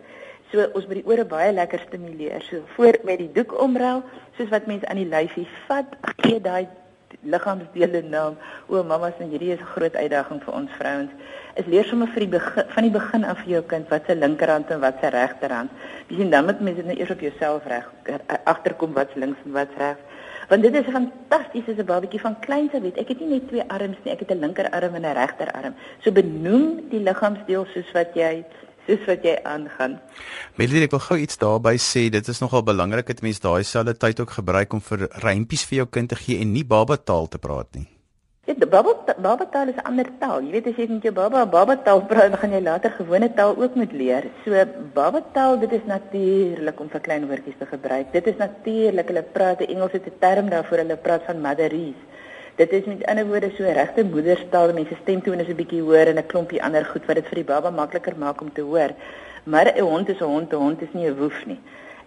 So 0.51 0.65
ons 0.73 0.87
moet 0.87 1.03
die 1.03 1.05
ore 1.05 1.25
baie 1.25 1.51
lekker 1.53 1.79
stimuleer. 1.79 2.41
So 2.41 2.61
voor 2.75 2.97
met 3.03 3.17
die 3.21 3.31
doek 3.31 3.53
omruil, 3.61 4.01
soos 4.37 4.49
wat 4.49 4.65
mense 4.65 4.87
aan 4.87 4.97
die 4.97 5.09
lyfie 5.09 5.47
vat, 5.67 5.93
gee 6.25 6.41
daai 6.41 6.67
liggaamsdele 7.23 8.01
naam. 8.09 8.37
O, 8.67 8.83
mamas, 8.83 9.13
en 9.19 9.29
hierdie 9.29 9.51
is 9.53 9.59
'n 9.59 9.71
groot 9.75 9.95
uitdaging 9.95 10.43
vir 10.43 10.53
ons 10.53 10.71
vrouens. 10.79 11.11
Is 11.55 11.65
leer 11.65 11.85
sommer 11.85 12.07
vir 12.07 12.19
die 12.19 12.33
begin 12.37 12.63
van 12.67 12.83
die 12.83 12.91
begin 12.91 13.23
af 13.25 13.37
vir 13.37 13.51
jou 13.51 13.63
kind 13.63 13.89
wat 13.89 14.05
se 14.05 14.15
linkerhand 14.15 14.69
en 14.69 14.79
wat 14.79 14.95
se 15.01 15.07
regterhand. 15.07 15.69
Jy 16.07 16.15
sien 16.15 16.29
dan 16.29 16.45
moet 16.45 16.59
mense 16.59 16.81
net 16.81 16.99
eers 16.99 17.11
op 17.11 17.19
jouself 17.19 17.65
reg 17.65 17.91
agterkom 18.43 18.93
wat 18.93 19.15
links 19.15 19.39
en 19.45 19.51
wat 19.51 19.69
regs 19.77 20.01
want 20.49 20.65
dit 20.65 20.75
is 20.75 20.93
fantasties 20.93 21.67
as 21.69 21.77
'n 21.77 21.85
babatjie 21.85 22.21
van 22.21 22.39
kleins 22.39 22.73
af 22.73 22.81
weet. 22.81 22.97
Ek 22.97 23.07
het 23.07 23.19
nie 23.19 23.29
net 23.29 23.47
twee 23.47 23.63
arms 23.67 23.97
nie, 24.03 24.13
ek 24.13 24.19
het 24.19 24.31
'n 24.31 24.39
linkerarm 24.39 24.95
en 24.95 25.05
'n 25.05 25.13
regterarm. 25.13 25.73
So 25.99 26.11
benoem 26.11 26.89
die 26.89 26.99
liggaamsdeel 26.99 27.65
soos 27.65 27.91
wat 27.91 28.13
jy 28.13 28.45
soos 28.89 29.05
wat 29.09 29.25
jy 29.25 29.37
aangaan. 29.45 29.99
Melody, 30.57 30.87
ek 30.87 30.97
wil 30.97 31.05
gou 31.05 31.19
iets 31.21 31.39
daarby 31.41 31.77
sê. 31.77 32.09
Dit 32.13 32.27
is 32.31 32.41
nogal 32.41 32.65
belangrik 32.65 33.11
dat 33.11 33.23
mense 33.25 33.43
daai 33.43 33.63
selfde 33.63 33.95
tyd 34.01 34.23
ook 34.23 34.33
gebruik 34.41 34.73
om 34.73 34.81
vir 34.89 35.07
rympies 35.25 35.67
vir 35.69 35.83
jou 35.83 35.87
kind 35.99 36.09
te 36.09 36.19
gee 36.19 36.41
en 36.41 36.53
nie 36.53 36.65
babataal 36.65 37.29
te 37.29 37.41
praat 37.41 37.69
nie. 37.77 37.87
Ja, 38.49 38.55
baba 38.65 38.95
baba 39.21 39.45
taal 39.53 39.69
is 39.69 39.77
'n 39.77 39.85
ander 39.85 40.09
taal. 40.21 40.41
Jy 40.41 40.51
weet 40.51 40.67
as 40.67 40.77
jy 40.81 40.87
met 40.89 41.03
jou 41.03 41.13
baba 41.13 41.45
baba 41.45 41.75
taal 41.85 42.01
praat, 42.09 42.31
dan 42.31 42.39
gaan 42.41 42.55
jy 42.57 42.61
later 42.61 42.91
gewone 42.97 43.29
taal 43.39 43.53
ook 43.61 43.75
moet 43.75 43.91
leer. 43.93 44.23
So 44.43 44.49
baba 44.93 45.21
taal, 45.33 45.59
dit 45.59 45.71
is 45.71 45.85
natuurlik 45.85 46.79
om 46.79 46.89
vir 46.89 47.01
klein 47.07 47.27
woordjies 47.29 47.59
te 47.59 47.65
gebruik. 47.65 48.11
Dit 48.11 48.27
is 48.27 48.37
natuurlik. 48.37 49.07
Hulle 49.07 49.23
praat 49.23 49.61
'n 49.61 49.69
Engelse 49.73 50.01
term 50.19 50.49
daarvoor. 50.49 50.77
Hulle 50.77 50.97
praat 50.97 51.23
van 51.27 51.41
motherese. 51.41 52.03
Dit 52.59 52.71
is 52.71 52.83
met 52.83 53.05
ander 53.05 53.27
woorde 53.27 53.51
so 53.55 53.63
regte 53.63 54.03
moederstaal. 54.03 54.73
Mense 54.73 54.95
stemtoon 55.01 55.39
is 55.39 55.47
'n 55.47 55.55
bietjie 55.55 55.81
hoër 55.81 56.07
en 56.07 56.17
'n 56.19 56.25
klompie 56.31 56.63
ander 56.63 56.85
goed 56.85 57.05
wat 57.05 57.15
dit 57.15 57.27
vir 57.27 57.35
die 57.35 57.49
baba 57.51 57.69
makliker 57.69 58.15
maak 58.17 58.41
om 58.41 58.51
te 58.53 58.61
hoor. 58.61 58.91
Maar 59.43 59.67
'n 59.75 59.79
hond 59.79 60.09
is 60.09 60.19
'n 60.19 60.23
hond, 60.23 60.51
'n 60.51 60.55
hond 60.55 60.81
is 60.81 60.93
nie 60.93 61.07
'n 61.07 61.17
woef 61.17 61.45
nie 61.45 61.59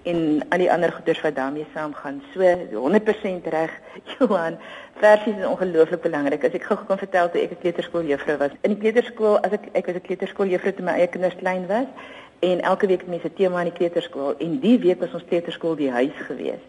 en 0.02 0.46
al 0.48 0.58
die 0.58 0.72
ander 0.72 0.92
goeders 0.92 1.20
wat 1.20 1.34
daarmee 1.34 1.66
saamgaan. 1.74 2.22
So 2.34 2.40
100% 2.72 3.46
reg, 3.46 3.70
Johan. 4.18 4.58
Versies 4.94 5.36
is 5.36 5.46
ongelooflik 5.46 6.02
belangrik. 6.02 6.44
As 6.44 6.52
ek 6.52 6.62
gou 6.62 6.78
kon 6.86 6.98
vertel 6.98 7.30
toe 7.30 7.40
ek 7.40 7.50
'n 7.50 7.60
kleuterskooljuffrou 7.60 8.36
was. 8.36 8.50
In 8.60 8.70
die 8.74 8.80
kleuterskool, 8.82 9.38
as 9.40 9.52
ek 9.52 9.64
ek 9.72 9.86
was 9.86 9.94
'n 9.94 10.06
kleuterskooljuffrou 10.08 10.72
toe 10.72 10.84
my 10.84 10.92
eie 10.92 11.06
kinders 11.06 11.36
klein 11.36 11.66
was, 11.66 11.88
En 12.42 12.60
elke 12.60 12.86
week 12.86 13.00
het 13.00 13.08
mense 13.08 13.32
tema 13.32 13.58
in 13.58 13.68
die 13.68 13.76
kleuterskool 13.76 14.34
en 14.38 14.56
die 14.58 14.78
week 14.82 14.98
was 15.00 15.12
ons 15.14 15.24
kleuterskool 15.24 15.76
die 15.78 15.90
huis 15.94 16.16
gewees. 16.26 16.62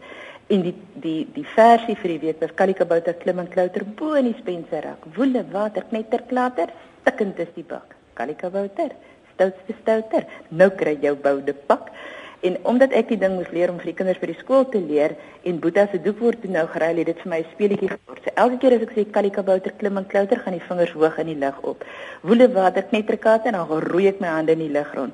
En 0.47 0.62
die 0.62 0.75
die 1.03 1.27
die 1.33 1.45
versie 1.55 1.95
vir 1.95 2.15
die 2.15 2.21
week 2.27 2.41
was 2.43 2.55
Kalikabouter 2.59 3.15
klim 3.21 3.39
en 3.39 3.50
klouter 3.50 3.85
bo 3.85 4.13
in 4.19 4.31
die 4.31 4.39
spenserak. 4.41 5.05
Woele 5.15 5.45
water 5.51 5.85
knetter 5.89 6.25
klater, 6.27 6.73
stikkend 7.01 7.39
is 7.39 7.53
die 7.55 7.63
bak. 7.63 7.95
Kalikabouter, 8.13 8.91
stoutste 9.33 9.75
stouter, 9.81 10.27
nou 10.50 10.69
kry 10.69 10.97
jou 11.01 11.15
boude 11.15 11.55
pak. 11.69 11.89
En 12.43 12.57
omdat 12.67 12.91
ek 12.91 13.07
die 13.13 13.17
ding 13.17 13.38
moes 13.38 13.51
leer 13.55 13.71
om 13.71 13.77
vir 13.79 13.93
die 13.93 13.95
kinders 13.95 14.19
by 14.19 14.27
die 14.27 14.41
skool 14.41 14.65
te 14.67 14.81
leer 14.83 15.13
en 15.47 15.62
Boeta 15.63 15.85
se 15.88 16.00
doek 16.03 16.19
word 16.19 16.41
toe 16.43 16.51
nou 16.51 16.65
geruil 16.73 17.00
het 17.00 17.07
dit 17.07 17.21
vir 17.23 17.31
my 17.31 17.39
'n 17.39 17.51
speletjie 17.53 17.89
geword. 17.93 18.23
So 18.25 18.31
elke 18.35 18.57
keer 18.59 18.75
as 18.75 18.83
ek 18.83 18.91
sê 18.95 19.05
kalikabouter 19.12 19.71
klim 19.79 19.97
en 19.97 20.07
klouter 20.12 20.39
gaan 20.39 20.57
die 20.59 20.67
vingers 20.67 20.91
hoog 20.91 21.19
in 21.19 21.27
die 21.31 21.39
lug 21.39 21.62
op. 21.63 21.85
Woele 22.21 22.51
water 22.51 22.83
knetterkat 22.83 23.45
en 23.45 23.53
dan 23.53 23.67
rooi 23.67 24.07
ek 24.07 24.19
my 24.19 24.27
hande 24.27 24.51
in 24.51 24.59
die 24.59 24.75
lug 24.75 24.93
rond. 24.93 25.13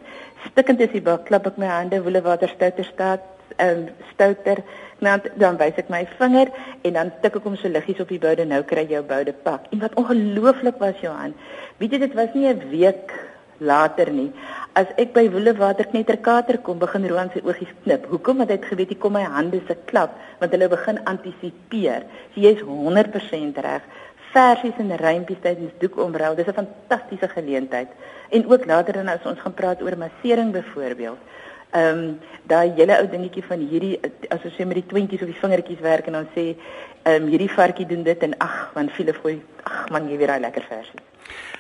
Stikkend 0.50 0.82
is 0.82 0.92
die 0.92 1.02
bak, 1.02 1.26
klap 1.26 1.46
ek 1.46 1.58
my 1.58 1.68
hande, 1.68 2.02
woele 2.02 2.22
water 2.22 2.50
stouter 2.50 2.84
staat 2.84 3.22
en 3.58 3.78
um, 3.78 3.90
stouter 4.14 4.64
dan 5.00 5.22
dan 5.36 5.58
wys 5.58 5.78
ek 5.78 5.90
my 5.90 6.06
vinger 6.18 6.52
en 6.82 6.94
dan 6.94 7.12
tik 7.22 7.36
ek 7.36 7.44
hom 7.44 7.56
so 7.56 7.72
liggies 7.72 8.00
op 8.00 8.10
die 8.10 8.20
boude 8.20 8.46
nou 8.46 8.64
kry 8.64 8.86
jou 8.90 9.04
boude 9.04 9.34
pak. 9.34 9.68
En 9.72 9.80
wat 9.80 9.96
ongelooflik 9.96 10.80
was 10.80 11.00
Johan. 11.02 11.34
Weet 11.78 11.92
jy 11.92 12.00
dit 12.00 12.14
was 12.14 12.34
nie 12.34 12.48
'n 12.48 12.70
week 12.70 13.14
later 13.60 14.12
nie. 14.12 14.32
As 14.74 14.88
ek 14.98 15.14
by 15.14 15.26
Woelewater 15.32 15.88
knetterkater 15.92 16.60
kom, 16.64 16.80
begin 16.80 17.08
Roan 17.10 17.32
sy 17.34 17.42
oogies 17.44 17.72
knip. 17.84 18.06
Hoekom? 18.12 18.38
Want 18.42 18.50
hy 18.50 18.58
het 18.60 18.68
geweet 18.72 18.94
hier 18.94 19.02
kom 19.02 19.14
my 19.18 19.24
hande 19.24 19.62
se 19.68 19.76
klap, 19.90 20.16
want 20.40 20.54
hulle 20.56 20.70
begin 20.72 21.02
antisipeer. 21.12 22.06
So 22.34 22.42
jy's 22.42 22.62
100% 22.64 23.60
reg. 23.66 23.84
Versies 24.34 24.78
en 24.78 24.94
rympies 25.02 25.42
tydens 25.42 25.74
doekomruil, 25.82 26.36
dis 26.36 26.48
'n 26.48 26.54
fantastiese 26.54 27.28
geleentheid. 27.28 27.90
En 28.30 28.46
ook 28.46 28.66
later 28.66 28.94
dan 28.94 29.08
as 29.08 29.26
ons 29.26 29.40
gaan 29.40 29.54
praat 29.54 29.82
oor 29.82 29.98
massering 29.98 30.52
byvoorbeeld. 30.52 31.18
Ehm 31.72 31.98
um, 31.98 32.20
daai 32.50 32.72
hele 32.74 32.96
ou 32.98 33.06
dingetjie 33.10 33.44
van 33.46 33.62
hierdie 33.62 34.00
as 34.34 34.42
ons 34.42 34.56
sê 34.58 34.66
met 34.66 34.80
die 34.80 34.88
twintjies 34.90 35.22
of 35.22 35.30
die 35.30 35.42
vingertjies 35.42 35.84
werk 35.86 36.08
en 36.10 36.18
dan 36.18 36.32
sê 36.34 36.46
ehm 36.56 37.24
um, 37.24 37.30
hierdie 37.30 37.52
varkie 37.54 37.86
doen 37.86 38.04
dit 38.04 38.26
en 38.26 38.34
ag 38.42 38.74
man, 38.76 38.90
viele 38.90 39.14
fooi, 39.14 39.36
ag 39.64 39.90
man, 39.94 40.10
jy 40.10 40.18
weer 40.18 40.34
daai 40.34 40.42
lekker 40.48 40.66
versie. 40.70 41.04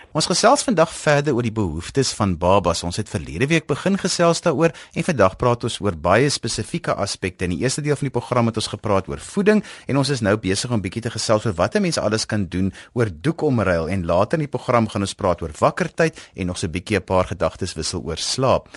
Ons 0.09 0.25
gesels 0.25 0.63
vandag 0.65 0.89
verder 0.89 1.35
oor 1.37 1.45
die 1.45 1.53
behoeftes 1.53 2.15
van 2.17 2.31
babas. 2.41 2.79
Ons 2.81 2.97
het 2.97 3.09
verlede 3.11 3.45
week 3.51 3.67
begin 3.69 3.93
gesels 4.01 4.41
daaroor 4.41 4.73
en 4.97 5.05
vandag 5.05 5.35
praat 5.37 5.67
ons 5.69 5.75
oor 5.85 5.93
baie 5.93 6.31
spesifieke 6.33 6.95
aspekte. 6.97 7.45
In 7.45 7.53
die 7.53 7.61
eerste 7.61 7.83
deel 7.85 7.93
van 7.99 8.09
die 8.09 8.15
program 8.15 8.49
het 8.49 8.57
ons 8.57 8.71
gepraat 8.71 9.05
oor 9.11 9.21
voeding 9.21 9.61
en 9.85 10.01
ons 10.01 10.09
is 10.09 10.25
nou 10.25 10.33
besig 10.41 10.73
om 10.73 10.81
bietjie 10.81 11.05
te 11.05 11.13
gesels 11.13 11.45
oor 11.45 11.53
wat 11.61 11.77
mense 11.77 12.01
alles 12.01 12.25
kan 12.25 12.47
doen 12.49 12.73
oor 12.97 13.13
doekomruil 13.13 13.93
en 13.93 14.07
later 14.09 14.41
in 14.41 14.47
die 14.47 14.55
program 14.57 14.89
gaan 14.89 15.05
ons 15.05 15.13
praat 15.13 15.45
oor 15.45 15.53
wakkertyd 15.59 16.17
en 16.33 16.49
nog 16.49 16.57
so 16.57 16.65
'n 16.65 16.71
bietjie 16.71 16.97
'n 16.97 17.05
paar 17.05 17.29
gedagtes 17.29 17.77
wissel 17.77 18.01
oor 18.01 18.17
slaap. 18.17 18.67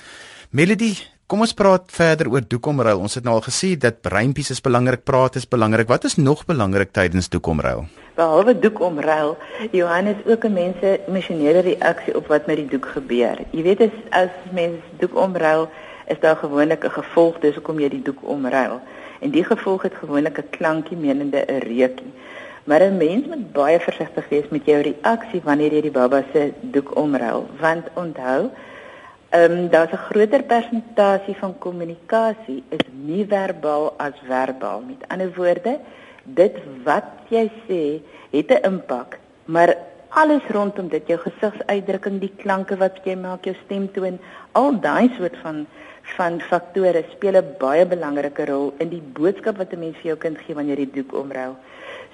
Melody, 0.51 0.99
Kom 1.33 1.41
ons 1.41 1.55
praat 1.57 1.87
verder 1.89 2.29
oor 2.29 2.45
doekomruil. 2.45 2.99
Ons 3.01 3.15
het 3.17 3.25
nou 3.25 3.39
al 3.39 3.45
gesê 3.47 3.71
dat 3.81 4.03
breinpies 4.05 4.51
is 4.53 4.59
belangrik, 4.61 5.01
praat 5.09 5.39
is 5.41 5.47
belangrik. 5.49 5.89
Wat 5.89 6.05
is 6.05 6.19
nog 6.21 6.43
belangrik 6.45 6.91
tydens 6.93 7.31
doekomruil? 7.33 7.87
Behalwe 8.19 8.53
doekomruil, 8.61 9.39
Johannes 9.73 10.21
ook 10.29 10.45
'n 10.45 10.53
mense 10.53 11.01
emosionele 11.09 11.63
reaksie 11.65 12.17
op 12.17 12.27
wat 12.29 12.47
met 12.47 12.57
die 12.57 12.67
doek 12.69 12.87
gebeur. 12.87 13.39
Jy 13.51 13.63
weet 13.63 13.81
as 13.81 13.95
as 14.11 14.35
mens 14.53 14.77
doekomruil, 14.99 15.69
is 16.07 16.21
daar 16.21 16.37
gewoonlik 16.37 16.85
'n 16.85 16.91
gevolg 17.01 17.41
dis 17.41 17.55
hoekom 17.55 17.81
jy 17.81 17.89
die 17.89 18.03
doek 18.03 18.21
omruil. 18.29 18.81
En 19.21 19.31
die 19.31 19.45
gevolg 19.45 19.83
het 19.83 19.95
gewoonlik 19.95 20.39
'n 20.39 20.51
klankie 20.51 20.97
menende 20.97 21.45
'n 21.49 21.59
reukie. 21.59 22.13
Maar 22.65 22.81
'n 22.81 22.97
mens 22.97 23.27
moet 23.27 23.53
baie 23.53 23.81
versigtig 23.81 24.29
wees 24.29 24.49
met 24.51 24.65
jou 24.65 24.83
reaksie 24.83 25.41
wanneer 25.45 25.73
jy 25.73 25.81
die 25.81 25.91
baba 25.91 26.25
se 26.33 26.53
doek 26.61 26.97
omruil, 26.97 27.49
want 27.61 27.89
onthou 27.95 28.51
Ehm 29.33 29.53
um, 29.53 29.69
daar's 29.71 29.93
'n 29.93 30.05
groter 30.09 30.43
persentasie 30.43 31.37
van 31.37 31.59
kommunikasie 31.59 32.63
is 32.69 32.85
nie 32.93 33.25
verbaal 33.27 33.95
as 33.97 34.17
verbaal. 34.27 34.81
Met 34.87 35.09
ander 35.09 35.33
woorde, 35.35 35.79
dit 36.25 36.57
wat 36.85 37.05
jy 37.29 37.51
sê 37.67 37.83
het 38.31 38.51
'n 38.51 38.65
impak, 38.71 39.19
maar 39.45 39.77
alles 40.09 40.43
rondom 40.49 40.89
dit, 40.89 41.07
jou 41.07 41.19
gesigsuitdrukking, 41.19 42.21
die 42.21 42.35
klanke 42.37 42.77
wat 42.77 43.01
jy 43.05 43.17
maak, 43.17 43.45
jou 43.45 43.57
stemtoon, 43.65 44.19
al 44.53 44.81
daai 44.81 45.11
soort 45.17 45.37
van 45.43 45.67
van 46.03 46.41
faktore 46.41 47.05
speel 47.11 47.37
'n 47.37 47.55
baie 47.59 47.87
belangrike 47.87 48.45
rol 48.45 48.75
in 48.79 48.89
die 48.89 49.03
boodskap 49.13 49.57
wat 49.57 49.73
'n 49.73 49.79
mens 49.79 49.97
vir 49.97 50.07
jou 50.07 50.17
kind 50.17 50.39
gee 50.39 50.55
wanneer 50.55 50.79
jy 50.79 50.91
die 50.93 51.03
doek 51.03 51.15
omruil. 51.15 51.57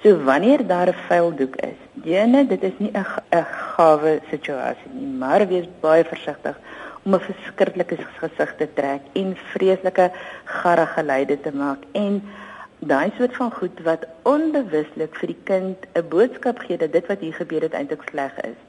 So 0.03 0.23
wanneer 0.23 0.67
daar 0.67 0.87
'n 0.87 1.01
vuil 1.07 1.35
doek 1.35 1.55
is, 1.55 1.79
jene, 2.03 2.47
dit 2.47 2.63
is 2.63 2.77
nie 2.77 2.91
'n 2.93 3.05
'n 3.31 3.45
gawe 3.75 4.19
situasie 4.29 4.91
nie, 4.93 5.17
maar 5.17 5.47
wees 5.47 5.67
baie 5.81 6.03
versigtig 6.03 6.55
om 7.03 7.13
'n 7.13 7.19
verskriklike 7.19 7.97
gesig 8.19 8.55
te 8.57 8.67
trek 8.73 9.01
en 9.13 9.37
vreeslike 9.53 10.11
garre 10.45 10.85
geluide 10.85 11.41
te 11.41 11.51
maak 11.53 11.81
en 11.91 12.21
daai 12.79 13.11
soort 13.17 13.35
van 13.35 13.51
goed 13.51 13.79
wat 13.83 14.07
onbewuslik 14.23 15.15
vir 15.15 15.27
die 15.27 15.41
kind 15.43 15.77
'n 15.93 16.07
boodskap 16.09 16.59
gee 16.59 16.77
dat 16.77 16.91
dit 16.91 17.07
wat 17.07 17.19
hier 17.19 17.33
gebeur 17.33 17.61
het 17.61 17.73
eintlik 17.73 18.03
sleg 18.09 18.39
is. 18.41 18.59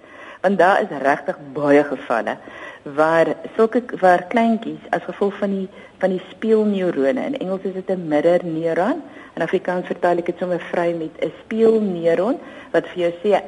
Want 0.41 0.59
daar 0.59 0.83
is 0.83 1.03
regtig 1.03 1.37
baie 1.53 1.85
gevalle 1.85 2.37
waar 2.83 3.27
sulke 3.57 3.83
waar 4.01 4.25
kleintjies 4.29 4.85
as 4.91 5.03
gevolg 5.03 5.35
van 5.35 5.51
die 5.51 5.69
van 5.99 6.11
die 6.11 6.23
speelneurone 6.31 7.25
in 7.25 7.39
Engels 7.39 7.63
is 7.63 7.73
dit 7.73 7.91
'n 7.91 8.09
mirror 8.09 8.45
neuron 8.45 9.03
en 9.35 9.43
Afrikaans 9.43 9.87
vertaal 9.87 10.19
ek 10.19 10.27
dit 10.27 10.39
sommer 10.39 10.61
vry 10.61 10.93
met 10.93 11.25
'n 11.25 11.33
speelneuron 11.45 12.39
wat 12.71 12.87
vir 12.89 12.99
jou 13.03 13.13
sê 13.23 13.43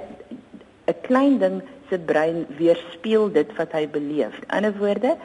'n 0.86 1.00
klein 1.02 1.38
ding 1.38 1.62
se 1.92 1.98
brein 1.98 2.46
weerspieël 2.56 3.28
dit 3.32 3.50
wat 3.58 3.74
hy 3.76 3.84
beleef. 3.92 4.38
In 4.46 4.54
ander 4.58 4.76
woorde, 4.80 5.16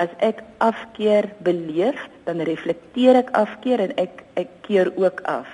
as 0.00 0.12
ek 0.24 0.40
afkeer 0.64 1.28
beleef, 1.46 2.00
dan 2.24 2.40
reflekteer 2.48 3.20
ek 3.20 3.34
afkeer 3.36 3.84
en 3.84 3.92
ek 4.00 4.24
ek 4.40 4.56
keer 4.66 4.90
ook 4.96 5.20
af. 5.30 5.50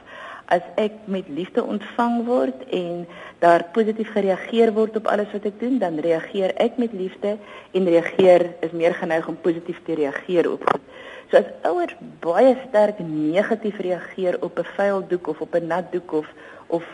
As 0.50 0.65
ek 0.83 0.97
met 1.11 1.29
liefde 1.31 1.62
ontvang 1.62 2.25
word 2.27 2.62
en 2.75 3.05
daar 3.43 3.67
positief 3.75 4.11
gereageer 4.15 4.73
word 4.75 4.97
op 4.99 5.11
alles 5.11 5.31
wat 5.35 5.47
ek 5.50 5.61
doen, 5.61 5.79
dan 5.83 6.00
reageer 6.03 6.55
ek 6.59 6.79
met 6.83 6.95
liefde 6.97 7.37
en 7.77 7.91
reageer 7.95 8.49
is 8.67 8.75
meer 8.75 8.97
geneig 8.99 9.29
om 9.31 9.39
positief 9.45 9.79
te 9.87 9.99
reageer 10.00 10.50
op 10.50 10.65
goed. 10.71 10.87
So 11.31 11.39
as 11.39 11.50
ouers 11.69 11.95
baie 12.25 12.57
sterk 12.69 12.99
negatief 13.07 13.79
reageer 13.79 14.41
op 14.43 14.59
'n 14.59 14.67
vuil 14.77 15.07
doek 15.12 15.29
of 15.29 15.41
op 15.41 15.55
'n 15.55 15.67
nat 15.67 15.93
doek 15.93 16.12
of 16.12 16.27
of 16.67 16.85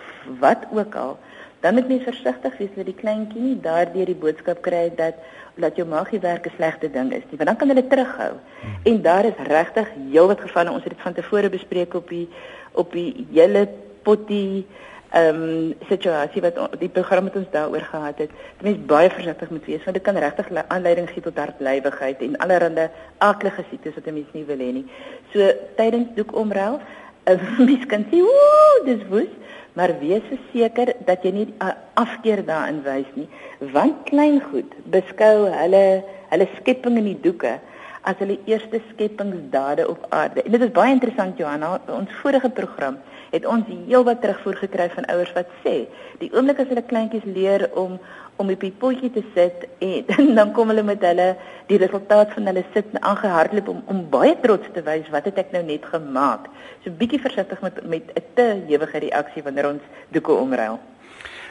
wat 0.41 0.65
ook 0.73 0.95
al, 0.95 1.19
dan 1.61 1.75
moet 1.75 1.89
mens 1.89 2.03
versigtig 2.03 2.59
wees 2.59 2.75
dat 2.75 2.85
die 2.85 2.95
kleintjie 2.95 3.41
nie 3.41 3.61
daardeur 3.61 4.07
die 4.07 4.23
boodskap 4.25 4.63
kry 4.63 4.93
dat 4.97 5.15
dat 5.57 5.77
jou 5.77 5.89
magiewerk 5.89 6.47
'n 6.47 6.53
slegte 6.57 6.91
ding 6.91 7.13
is 7.13 7.25
nie, 7.31 7.39
want 7.39 7.49
dan 7.49 7.57
kan 7.57 7.69
hulle 7.69 7.87
terughou. 7.87 8.33
Hmm. 8.61 8.77
En 8.83 9.03
daar 9.03 9.25
is 9.25 9.47
regtig 9.47 9.89
heelwat 10.11 10.41
gevalle, 10.41 10.71
ons 10.71 10.85
het 10.85 10.93
dit 10.93 11.03
van 11.03 11.13
tevore 11.13 11.49
bespreek 11.49 11.95
op 11.95 12.09
die 12.09 12.29
op 12.73 12.93
die 12.93 13.27
hele 13.33 13.69
potty 14.03 14.65
ehm 15.11 15.43
um, 15.43 15.75
situasie 15.89 16.43
wat 16.43 16.57
die 16.79 16.89
program 16.89 17.25
met 17.25 17.37
ons 17.37 17.51
daaroor 17.51 17.81
gehad 17.81 18.19
het. 18.19 18.31
Dit 18.59 18.63
mens 18.63 18.87
baie 18.87 19.11
versigtig 19.11 19.51
moet 19.51 19.65
wees 19.65 19.85
want 19.85 19.97
dit 19.97 20.05
kan 20.05 20.17
regtig 20.17 20.49
aanleiding 20.67 21.09
gee 21.11 21.23
tot 21.23 21.39
hartlywigheid 21.39 22.21
en 22.21 22.37
allerlei 22.37 22.89
aardige 23.19 23.65
siektes 23.71 23.95
wat 23.95 24.07
'n 24.07 24.15
mens 24.15 24.33
nie 24.33 24.45
wil 24.45 24.59
hê 24.59 24.73
nie. 24.73 24.87
So 25.33 25.53
tydens 25.77 26.09
doekomruil, 26.15 26.75
'n 26.75 26.81
mens 27.67 27.87
kan 27.91 28.07
sê, 28.11 28.23
"Ooh, 28.23 28.85
dis 28.85 29.03
woes." 29.11 29.35
maar 29.77 29.93
wees 30.01 30.25
seker 30.53 30.95
dat 31.05 31.25
jy 31.25 31.33
nie 31.37 31.47
afkeer 32.01 32.41
daarin 32.49 32.81
wys 32.85 33.09
nie. 33.15 33.27
Want 33.75 34.07
klein 34.09 34.39
goed 34.49 34.73
beskou 34.93 35.51
hulle 35.53 35.85
hulle 36.31 36.47
skepping 36.57 36.97
in 37.03 37.11
die 37.11 37.19
doeke 37.27 37.59
as 38.09 38.17
hulle 38.23 38.39
eerste 38.49 38.81
skepingsdade 38.93 39.85
op 39.91 40.07
aarde. 40.17 40.43
En 40.43 40.57
dit 40.57 40.65
is 40.65 40.73
baie 40.73 40.95
interessant 40.95 41.39
Johanna. 41.39 41.77
Ons 41.93 42.15
vorige 42.23 42.49
program 42.57 42.97
het 43.31 43.47
ons 43.47 43.67
heelwat 43.69 44.21
terugvoer 44.21 44.57
gekry 44.63 44.89
van 44.95 45.09
ouers 45.13 45.33
wat 45.39 45.51
sê 45.65 45.77
die 46.23 46.31
oomblik 46.33 46.61
as 46.63 46.71
hulle 46.73 46.87
kleintjies 46.93 47.27
leer 47.39 47.69
om 47.75 47.99
om 48.37 48.51
op 48.53 48.61
die 48.61 48.73
potjie 48.83 49.11
te 49.13 49.23
sit 49.35 49.65
en 49.85 50.35
dan 50.39 50.53
kom 50.57 50.69
hulle 50.73 50.85
met 50.85 51.05
hulle 51.09 51.29
die 51.71 51.79
resultaat 51.81 52.35
van 52.37 52.51
hulle 52.51 52.65
sit 52.75 52.91
en 52.93 53.03
aangehardloop 53.13 53.71
om 53.73 53.81
om 53.93 54.03
baie 54.13 54.35
trots 54.43 54.69
te 54.75 54.83
wys 54.89 55.09
wat 55.15 55.29
het 55.31 55.41
ek 55.45 55.55
nou 55.57 55.63
net 55.65 55.87
gemaak. 55.93 56.51
So 56.85 56.93
bietjie 57.01 57.23
versigtig 57.23 57.63
met 57.65 57.81
met 57.95 58.13
'n 58.15 58.27
te 58.35 58.49
hewige 58.69 58.99
reaksie 59.09 59.43
wanneer 59.43 59.69
ons 59.73 59.83
doeke 60.13 60.33
omruil. 60.33 60.79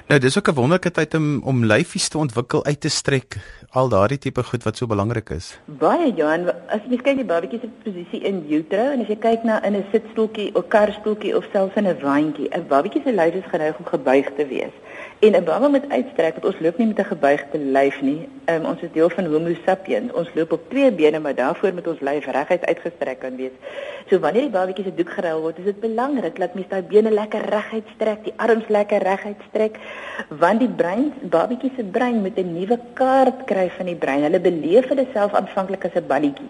Nou 0.05 0.19
dis 0.19 0.37
ook 0.37 0.49
'n 0.49 0.53
wonderlike 0.53 0.91
tyd 0.91 1.13
om 1.13 1.41
om 1.43 1.65
lyfies 1.65 2.07
te 2.07 2.17
ontwikkel, 2.17 2.65
uit 2.65 2.79
te 2.81 2.89
strek, 2.89 3.37
al 3.69 3.89
daardie 3.89 4.17
tipe 4.17 4.43
goed 4.43 4.63
wat 4.63 4.77
so 4.77 4.85
belangrik 4.87 5.29
is. 5.29 5.59
Baie 5.65 6.13
Johan, 6.13 6.45
as 6.69 6.81
jy 6.89 6.97
kyk 6.97 7.15
die 7.15 7.25
babatjie 7.25 7.59
se 7.59 7.69
posisie 7.83 8.21
in 8.21 8.45
utero 8.49 8.91
en 8.91 9.01
as 9.01 9.07
jy 9.07 9.17
kyk 9.17 9.43
na 9.43 9.63
in 9.63 9.75
'n 9.75 9.85
sitstoeltjie 9.91 10.55
of 10.55 10.67
karstoeltjie 10.67 11.35
of 11.35 11.45
selfs 11.51 11.75
in 11.75 11.87
'n 11.87 11.97
waantjie, 12.01 12.49
'n 12.53 12.67
babatjie 12.67 13.01
se 13.03 13.11
lyf 13.11 13.33
is 13.33 13.49
geneig 13.49 13.77
om 13.77 13.85
gebuig 13.85 14.29
te 14.37 14.45
wees. 14.47 14.75
En 15.19 15.31
'n 15.31 15.43
baba 15.43 15.67
moet 15.67 15.89
uitstrek 15.89 16.33
want 16.33 16.45
ons 16.45 16.59
loop 16.59 16.77
nie 16.77 16.87
met 16.87 16.99
'n 16.99 17.11
gebuigde 17.13 17.57
lyf 17.57 18.01
nie. 18.01 18.27
Um, 18.45 18.65
ons 18.65 18.81
is 18.81 18.91
deel 18.91 19.09
van 19.09 19.25
Homo 19.25 19.53
sapiens. 19.65 20.13
Ons 20.13 20.29
loop 20.33 20.51
op 20.51 20.69
twee 20.69 20.91
bene, 20.91 21.19
maar 21.19 21.35
daarvoor 21.35 21.73
moet 21.73 21.87
ons 21.87 21.99
lyf 21.99 22.25
reguit 22.25 22.65
uitgestrek 22.65 23.19
kan 23.19 23.35
wees. 23.35 23.55
So 24.09 24.19
wanneer 24.19 24.41
die 24.41 24.49
babatjie 24.49 24.83
se 24.83 24.95
doek 24.95 25.09
geruil 25.09 25.41
word, 25.41 25.57
is 25.57 25.63
dit 25.63 25.79
belangrik 25.79 26.39
dat 26.39 26.53
mens 26.53 26.67
daai 26.67 26.81
bene 26.81 27.11
lekker 27.11 27.41
reguit 27.41 27.87
strek, 27.95 28.23
die 28.23 28.33
arms 28.35 28.67
lekker 28.67 29.01
reguit 29.01 29.41
strek, 29.49 29.77
Want 30.29 30.59
die 30.59 30.69
brein, 30.69 31.13
babatjie 31.21 31.71
se 31.75 31.83
brein 31.83 32.21
moet 32.21 32.37
'n 32.37 32.53
nuwe 32.53 32.79
kaart 32.93 33.43
kry 33.45 33.69
van 33.69 33.85
die 33.85 33.95
brein. 33.95 34.21
Hulle 34.21 34.39
beleef 34.39 34.87
hulle 34.87 35.07
self 35.13 35.33
aanvanklik 35.33 35.85
as 35.85 35.95
'n 35.95 36.07
balletjie. 36.07 36.49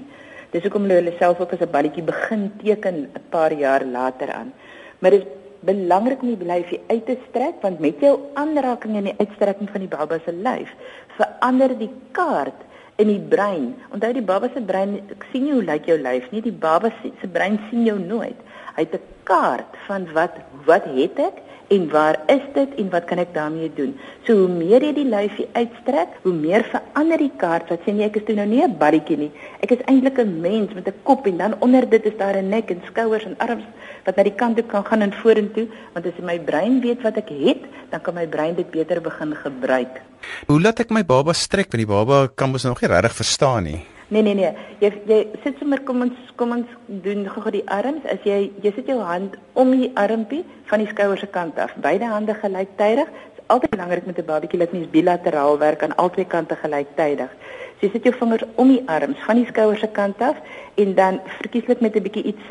Dis 0.50 0.64
hoekom 0.64 0.82
hulle 0.82 0.94
hulle 0.94 1.14
self 1.20 1.40
ook 1.40 1.54
as 1.54 1.60
'n 1.60 1.72
balletjie 1.72 2.04
begin 2.04 2.52
teken 2.64 2.96
'n 2.96 3.22
paar 3.30 3.54
jaar 3.54 3.84
later 3.86 4.32
aan. 4.32 4.54
Maar 5.00 5.12
dit 5.12 5.22
is 5.22 5.45
belangrik 5.66 6.22
om 6.22 6.32
die 6.34 6.48
lyfie 6.48 6.82
uit 6.88 7.06
te 7.06 7.18
strek 7.30 7.62
want 7.62 7.80
met 7.80 8.00
jou 8.00 8.14
aanraking 8.34 8.96
en 8.96 9.10
die 9.10 9.18
uitstrekking 9.20 9.70
van 9.72 9.86
die 9.86 9.92
baba 9.92 10.20
se 10.26 10.32
lyf 10.32 10.72
verander 11.18 11.78
die 11.80 11.92
kaart 12.12 12.64
in 13.02 13.10
die 13.12 13.20
brein. 13.20 13.74
Onthou 13.94 14.12
die 14.16 14.24
baba 14.24 14.50
se 14.54 14.62
brein, 14.64 14.98
ek 15.12 15.26
sien 15.32 15.48
nie 15.48 15.56
hoe 15.56 15.66
lyk 15.68 15.90
jou 15.90 15.98
lyf 16.00 16.30
nie, 16.32 16.44
die 16.46 16.56
baba 16.66 16.92
se 17.04 17.28
brein 17.32 17.58
sien 17.70 17.84
jou 17.88 17.98
nooit. 18.00 18.40
Hy 18.76 18.86
het 18.86 18.96
'n 18.96 19.04
kaart 19.24 19.76
van 19.88 20.08
wat 20.14 20.38
wat 20.66 20.86
het 20.86 21.20
ek 21.20 21.42
en 21.68 21.90
waar 21.90 22.20
is 22.28 22.42
dit 22.54 22.76
en 22.82 22.90
wat 22.90 23.06
kan 23.10 23.18
ek 23.18 23.34
daarmee 23.34 23.72
doen? 23.76 23.96
So 24.28 24.36
hoe 24.44 24.50
meer 24.50 24.84
jy 24.84 24.94
die 24.94 25.08
lyfie 25.10 25.48
uitstrek, 25.54 26.20
hoe 26.24 26.34
meer 26.34 26.66
verander 26.72 27.18
die 27.18 27.32
kaart. 27.38 27.70
Wat 27.70 27.82
sê 27.86 27.96
jy 27.96 28.06
ek 28.10 28.20
is 28.22 28.26
toe 28.28 28.36
nou 28.36 28.46
nie 28.46 28.62
'n 28.64 28.78
balletjie 28.78 29.18
nie. 29.18 29.32
Ek 29.62 29.72
is 29.72 29.86
eintlik 29.88 30.20
'n 30.20 30.42
mens 30.42 30.74
met 30.74 30.88
'n 30.88 30.94
kop 31.04 31.28
en 31.28 31.38
dan 31.38 31.56
onder 31.62 31.90
dit 31.90 32.06
is 32.06 32.18
daar 32.18 32.38
'n 32.38 32.50
nek 32.50 32.70
en 32.70 32.82
skouers 32.86 33.26
en 33.26 33.38
arms 33.38 33.64
wat 34.06 34.16
na 34.16 34.24
die 34.24 34.36
kant 34.36 34.56
toe 34.56 34.66
kan 34.66 34.86
gaan 34.86 35.02
en 35.02 35.14
vorentoe, 35.14 35.68
want 35.94 36.06
as 36.06 36.20
my 36.22 36.40
brein 36.40 36.82
weet 36.82 37.02
wat 37.02 37.18
ek 37.18 37.30
het, 37.30 37.62
dan 37.90 38.02
kan 38.02 38.14
my 38.14 38.28
brein 38.28 38.56
dit 38.56 38.70
beter 38.72 39.02
begin 39.02 39.36
gebruik. 39.36 40.02
Hoe 40.48 40.62
laat 40.62 40.80
ek 40.80 40.90
my 40.90 41.04
baba 41.04 41.34
strek 41.34 41.72
want 41.72 41.84
die 41.84 41.94
baba 41.94 42.28
kan 42.28 42.52
mos 42.52 42.64
nog 42.64 42.82
nie 42.82 42.90
regtig 42.90 43.14
verstaan 43.14 43.64
nie. 43.64 43.95
Nee 44.08 44.22
nee 44.22 44.36
nee. 44.38 44.52
Jy 44.80 44.90
jy 45.10 45.20
sit 45.44 45.56
sommer 45.58 45.80
kom 45.82 46.04
ons 46.06 46.18
kom 46.38 46.52
ons 46.54 46.74
doen 47.06 47.24
gou-gou 47.26 47.52
die 47.56 47.64
arms. 47.74 48.04
As 48.06 48.22
jy 48.28 48.52
jy 48.62 48.72
sit 48.76 48.90
jou 48.92 49.00
hand 49.02 49.34
om 49.58 49.72
die 49.74 49.90
armpie 49.98 50.44
van 50.70 50.84
die 50.84 50.90
skouer 50.92 51.18
se 51.18 51.26
kant 51.26 51.58
af. 51.58 51.74
Beide 51.82 52.06
hande 52.12 52.36
gelyktydig. 52.38 53.10
Dit 53.10 53.42
is 53.42 53.48
altyd 53.56 53.74
belangrik 53.74 54.06
met 54.06 54.20
'n 54.20 54.26
babatjie 54.26 54.60
dat 54.60 54.74
mens 54.74 54.90
bilateraal 54.90 55.58
werk 55.58 55.84
aan 55.84 55.96
albei 55.96 56.28
kante 56.28 56.56
gelyktydig. 56.56 57.32
So 57.80 57.88
jy 57.88 57.92
sit 57.92 58.04
jou 58.04 58.14
vingers 58.14 58.46
om 58.56 58.68
die 58.68 58.84
arms 58.86 59.18
van 59.26 59.36
die 59.36 59.46
skouer 59.46 59.78
se 59.78 59.88
kant 59.88 60.22
af 60.22 60.38
en 60.76 60.94
dan 60.94 61.20
verkieslik 61.26 61.82
met 61.82 61.96
'n 61.96 62.04
bietjie 62.04 62.24
iets 62.24 62.46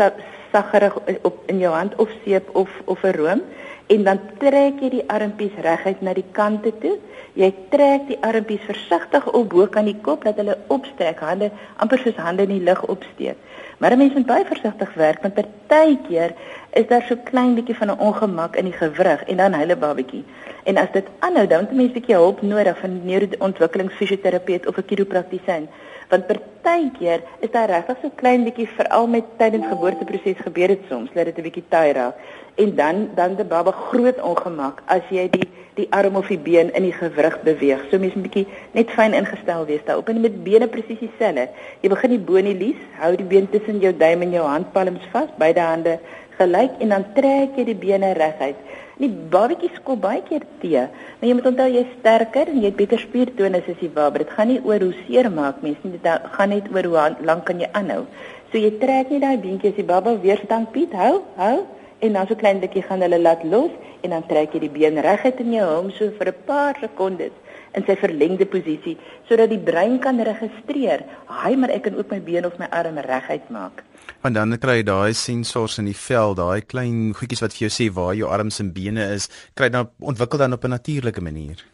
saggerig 0.53 0.99
op 1.23 1.39
in 1.47 1.59
jou 1.59 1.75
hand 1.75 1.95
of 1.97 2.11
seep 2.25 2.51
of 2.53 2.71
of 2.85 3.03
'n 3.05 3.17
room 3.17 3.41
en 3.87 4.05
dan 4.05 4.21
trek 4.39 4.81
jy 4.81 4.91
die 4.91 5.05
armpies 5.13 5.57
reguit 5.65 6.01
na 6.01 6.15
die 6.17 6.27
kante 6.33 6.73
toe. 6.81 6.95
Jy 7.35 7.51
trek 7.73 8.07
die 8.09 8.19
armpies 8.25 8.63
versigtig 8.65 9.27
op 9.33 9.49
bo 9.53 9.67
kan 9.67 9.85
die 9.85 9.99
kop 10.03 10.25
dat 10.25 10.39
hulle 10.41 10.57
opstrek, 10.73 11.21
hande 11.21 11.51
amper 11.83 12.01
soos 12.01 12.17
hande 12.17 12.47
in 12.47 12.55
die 12.55 12.65
lug 12.65 12.85
opsteek. 12.87 13.37
Maar 13.79 13.93
'n 13.93 13.99
mens 13.99 14.15
moet 14.15 14.27
baie 14.27 14.45
versigtig 14.45 14.95
werk 14.95 15.23
want 15.23 15.35
partykeer 15.35 16.35
is 16.75 16.87
daar 16.91 17.05
so 17.09 17.17
klein 17.25 17.55
bietjie 17.55 17.77
van 17.77 17.91
'n 17.91 17.99
ongemak 17.99 18.57
in 18.57 18.65
die 18.65 18.79
gewrig 18.83 19.25
en 19.25 19.37
dan 19.37 19.55
hulle 19.55 19.77
babatjie. 19.77 20.25
En 20.65 20.77
as 20.77 20.93
dit 20.93 21.07
aanhou, 21.19 21.47
dan 21.47 21.61
het 21.61 21.71
'n 21.71 21.77
mens 21.77 21.93
bietjie 21.93 22.15
hulp 22.15 22.43
nodig 22.43 22.79
van 22.79 22.91
'n 22.91 23.05
neuroontwikkelingsfisioterapeut 23.05 24.67
of 24.67 24.77
'n 24.77 24.87
chiropraktisyn. 24.87 25.69
Want 26.09 26.27
partykeer 26.27 27.21
is 27.39 27.51
daar 27.51 27.69
regtig 27.69 27.97
so 28.03 28.11
klein 28.15 28.45
bietjie 28.45 28.69
veral 28.69 29.07
met 29.07 29.25
tydens 29.37 29.67
geboorteproses 29.67 30.39
gebeur 30.47 30.69
dit 30.69 30.81
soms 30.89 31.11
dat 31.15 31.25
dit 31.25 31.39
'n 31.39 31.43
bietjie 31.43 31.69
taai 31.69 31.93
raak 31.93 32.15
en 32.55 32.75
dan 32.75 33.09
dan 33.15 33.35
die 33.35 33.45
baba 33.45 33.71
groot 33.71 34.21
ongemak 34.23 34.83
as 34.87 35.03
jy 35.11 35.29
die 35.31 35.49
die 35.75 35.87
arm 35.91 36.17
of 36.17 36.29
die 36.31 36.39
been 36.39 36.71
in 36.75 36.85
die 36.87 36.95
gewrig 36.95 37.35
beweeg. 37.43 37.81
So 37.91 37.99
mens 37.99 38.15
'n 38.15 38.23
bietjie 38.23 38.47
net 38.73 38.91
fyn 38.91 39.15
ingestel 39.15 39.65
wees 39.67 39.85
daarop 39.85 40.09
en 40.09 40.21
met 40.21 40.45
bene 40.45 40.69
presies 40.69 40.99
dieselfde. 40.99 41.49
Jy 41.81 41.89
begin 41.89 42.11
die 42.11 42.19
bonielies, 42.19 42.81
hou 42.99 43.17
die 43.17 43.27
been 43.27 43.51
tussen 43.51 43.79
jou 43.79 43.97
duim 43.97 44.23
en 44.23 44.31
jou 44.31 44.47
handpalms 44.47 45.07
vas, 45.13 45.29
beide 45.39 45.61
hande 45.61 45.99
gelyk 46.39 46.81
en 46.81 46.95
dan 46.95 47.05
trek 47.17 47.59
jy 47.59 47.65
die 47.71 47.79
bene 47.87 48.13
reguit. 48.19 48.59
Die 48.99 49.11
babatjie 49.11 49.71
skop 49.75 50.01
baie 50.05 50.23
keer 50.23 50.45
te, 50.63 50.87
maar 51.19 51.29
jy 51.29 51.35
moet 51.35 51.47
onthou 51.51 51.69
jy's 51.71 51.95
sterker 51.99 52.51
en 52.53 52.61
jy 52.63 52.71
het 52.71 52.77
beter 52.79 53.01
spiertonus 53.03 53.69
as 53.69 53.81
die 53.81 53.91
baba. 53.91 54.23
Dit 54.23 54.31
gaan 54.31 54.53
nie 54.53 54.61
oor 54.63 54.81
hoe 54.81 54.95
seer 55.07 55.31
maak 55.31 55.63
mens 55.63 55.79
nie, 55.83 55.97
dit 55.99 56.29
gaan 56.37 56.55
net 56.55 56.71
oor 56.75 56.91
hoe 56.91 57.09
lank 57.27 57.47
kan 57.51 57.61
jy 57.61 57.71
aanhou. 57.73 58.05
So 58.53 58.59
jy 58.59 58.77
trek 58.79 59.11
net 59.11 59.25
daai 59.27 59.39
beentjie 59.43 59.73
as 59.73 59.81
die 59.81 59.89
baba 59.89 60.15
weerstand 60.23 60.71
bied, 60.73 60.95
hou, 60.95 61.25
hou 61.41 61.57
en 62.05 62.13
dan 62.13 62.27
so 62.29 62.37
klein 62.37 62.61
bietjie 62.61 62.85
gaan 62.85 63.03
hulle 63.05 63.19
laat 63.19 63.45
los 63.45 63.73
en 64.05 64.13
dan 64.13 64.27
trek 64.29 64.55
jy 64.55 64.61
die 64.67 64.73
been 64.77 65.01
reguit 65.07 65.41
in 65.41 65.55
jou 65.57 65.69
hom 65.71 65.91
so 65.99 66.11
vir 66.19 66.29
'n 66.33 66.43
paar 66.47 66.75
sekondes 66.81 67.33
in 67.75 67.85
sy 67.87 67.97
verlengde 67.99 68.47
posisie 68.47 68.97
sodat 69.29 69.51
die 69.51 69.59
brein 69.59 69.99
kan 69.99 70.21
registreer, 70.21 71.05
"Haai, 71.27 71.57
maar 71.57 71.71
ek 71.71 71.83
kan 71.83 71.97
ook 71.97 72.11
my 72.11 72.21
been 72.21 72.47
of 72.47 72.59
my 72.59 72.67
arm 72.71 72.99
reguit 72.99 73.51
maak." 73.51 73.83
Want 74.23 74.35
dan 74.35 74.59
kry 74.59 74.77
jy 74.77 74.83
daai 74.83 75.13
sensors 75.13 75.79
in 75.79 75.85
die 75.85 75.97
vel, 75.97 76.35
daai 76.35 76.61
klein 76.61 77.15
goedjies 77.15 77.41
wat 77.41 77.53
vir 77.53 77.69
jou 77.69 77.73
sê 77.73 77.93
waar 77.93 78.15
jou 78.15 78.29
arms 78.29 78.61
en 78.61 78.73
bene 78.73 79.13
is, 79.15 79.29
kry 79.55 79.69
dan 79.69 79.91
ontwikkel 80.01 80.39
dan 80.39 80.53
op 80.53 80.65
'n 80.65 80.71
natuurlike 80.71 81.21
manier. 81.21 81.65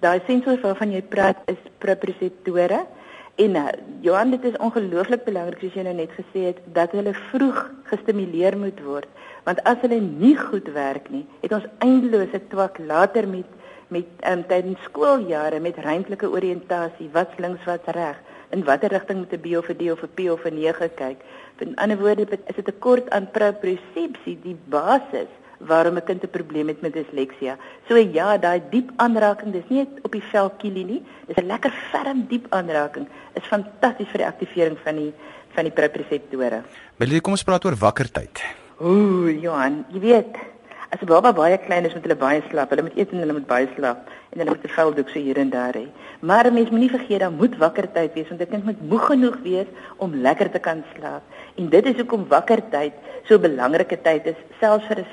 Daai 0.00 0.20
sensors 0.26 0.60
waarvan 0.60 0.92
jy 0.92 1.02
praat 1.02 1.36
is 1.46 1.60
proprioseptore. 1.78 2.86
En 3.36 3.56
uh, 3.56 3.68
Johan, 4.00 4.30
dit 4.30 4.44
is 4.44 4.56
ongelooflik 4.56 5.24
belangrik 5.24 5.60
soos 5.60 5.74
jy 5.74 5.82
nou 5.82 5.94
net 5.94 6.10
gesê 6.16 6.40
het 6.50 6.58
dat 6.74 6.92
hulle 6.92 7.14
vroeg 7.30 7.70
gestimuleer 7.84 8.56
moet 8.58 8.80
word, 8.84 9.08
want 9.44 9.62
as 9.64 9.78
hulle 9.80 10.00
nie 10.00 10.36
goed 10.36 10.68
werk 10.74 11.08
nie, 11.10 11.26
het 11.40 11.52
ons 11.52 11.68
eindelose 11.78 12.40
twak 12.48 12.78
later 12.78 13.28
met 13.28 13.59
met 13.90 14.06
um, 14.26 14.42
tydens 14.46 14.82
skooljare 14.88 15.60
met 15.60 15.78
ruimtelike 15.78 16.30
oriëntasie, 16.30 17.10
wat 17.12 17.38
links 17.38 17.64
wat 17.68 17.88
reg, 17.96 18.16
in 18.50 18.64
watter 18.64 18.90
rigting 18.90 19.18
moet 19.18 19.32
'n 19.32 19.40
B 19.40 19.56
of 19.58 19.68
'n 19.68 19.76
D 19.78 19.90
of 19.90 20.02
'n 20.02 20.14
P 20.14 20.30
of 20.30 20.44
'n 20.44 20.54
9 20.54 20.94
kyk. 20.94 21.18
In 21.58 21.76
ander 21.76 21.98
woorde, 21.98 22.26
is 22.46 22.56
dit 22.56 22.68
'n 22.68 22.78
kort 22.78 23.10
aan 23.10 23.30
propriosepsie, 23.30 24.38
die 24.42 24.56
basis 24.68 25.28
waarom 25.58 25.96
'n 25.96 26.04
kind 26.04 26.22
'n 26.22 26.30
probleem 26.30 26.68
het 26.68 26.80
met 26.80 26.92
disleksia. 26.92 27.56
So 27.88 27.96
ja, 27.96 28.38
daai 28.38 28.62
diep 28.70 28.90
aanraking, 28.96 29.52
dis 29.52 29.68
nie 29.68 29.88
op 30.02 30.12
die 30.12 30.22
velkielie 30.22 30.84
nie, 30.84 31.02
dis 31.26 31.36
'n 31.36 31.46
lekker 31.46 31.72
ferm 31.90 32.26
diep 32.28 32.46
aanraking. 32.48 33.06
Is 33.34 33.44
fantasties 33.44 34.08
vir 34.08 34.18
die 34.18 34.26
aktivering 34.26 34.78
van 34.84 34.96
die 34.96 35.12
van 35.54 35.64
die 35.64 35.72
proprioseptore. 35.72 36.62
Wil 36.96 37.20
kom 37.20 37.32
ons 37.32 37.42
praat 37.42 37.64
oor 37.64 37.74
wakkertyd? 37.74 38.42
Ooh, 38.80 39.28
Johan, 39.42 39.84
jy 39.92 40.00
weet, 40.00 40.36
as 40.92 41.00
'n 41.02 41.06
baba 41.06 41.32
baie 41.32 41.58
klein 41.66 41.84
is, 41.86 41.94
moet 41.94 42.06
hulle 42.06 42.16
baie 42.26 42.42
slaap. 42.50 42.70
Hulle 42.70 42.82
moet 42.82 42.96
eet 42.98 43.12
en 43.12 43.22
hulle 43.22 43.36
moet 43.38 43.46
baie 43.46 43.68
slaap 43.76 43.98
en 44.32 44.38
hulle 44.40 44.50
moet 44.54 44.64
'n 44.64 44.74
vuildoek 44.76 45.08
so 45.08 45.18
hier 45.26 45.38
en 45.38 45.50
daar 45.50 45.74
hê. 45.80 45.86
Maar 46.20 46.52
mens 46.52 46.70
moet 46.70 46.80
nie 46.80 46.96
vergeet 46.98 47.20
dat 47.20 47.32
moet 47.42 47.56
wakkertyd 47.56 48.12
wees 48.14 48.28
want 48.28 48.40
'n 48.40 48.50
kind 48.52 48.64
moet 48.64 48.80
moeg 48.92 49.06
genoeg 49.06 49.36
wees 49.42 49.68
om 49.96 50.20
lekker 50.26 50.50
te 50.50 50.58
kan 50.58 50.82
slaap. 50.94 51.22
En 51.58 51.68
dit 51.68 51.86
is 51.86 51.96
hoekom 52.00 52.26
wakkertyd 52.28 52.92
so 53.24 53.34
'n 53.34 53.40
belangrike 53.40 53.98
tyd 54.02 54.26
is, 54.26 54.38
selfs 54.60 54.86
vir 54.86 54.98
'n 54.98 55.06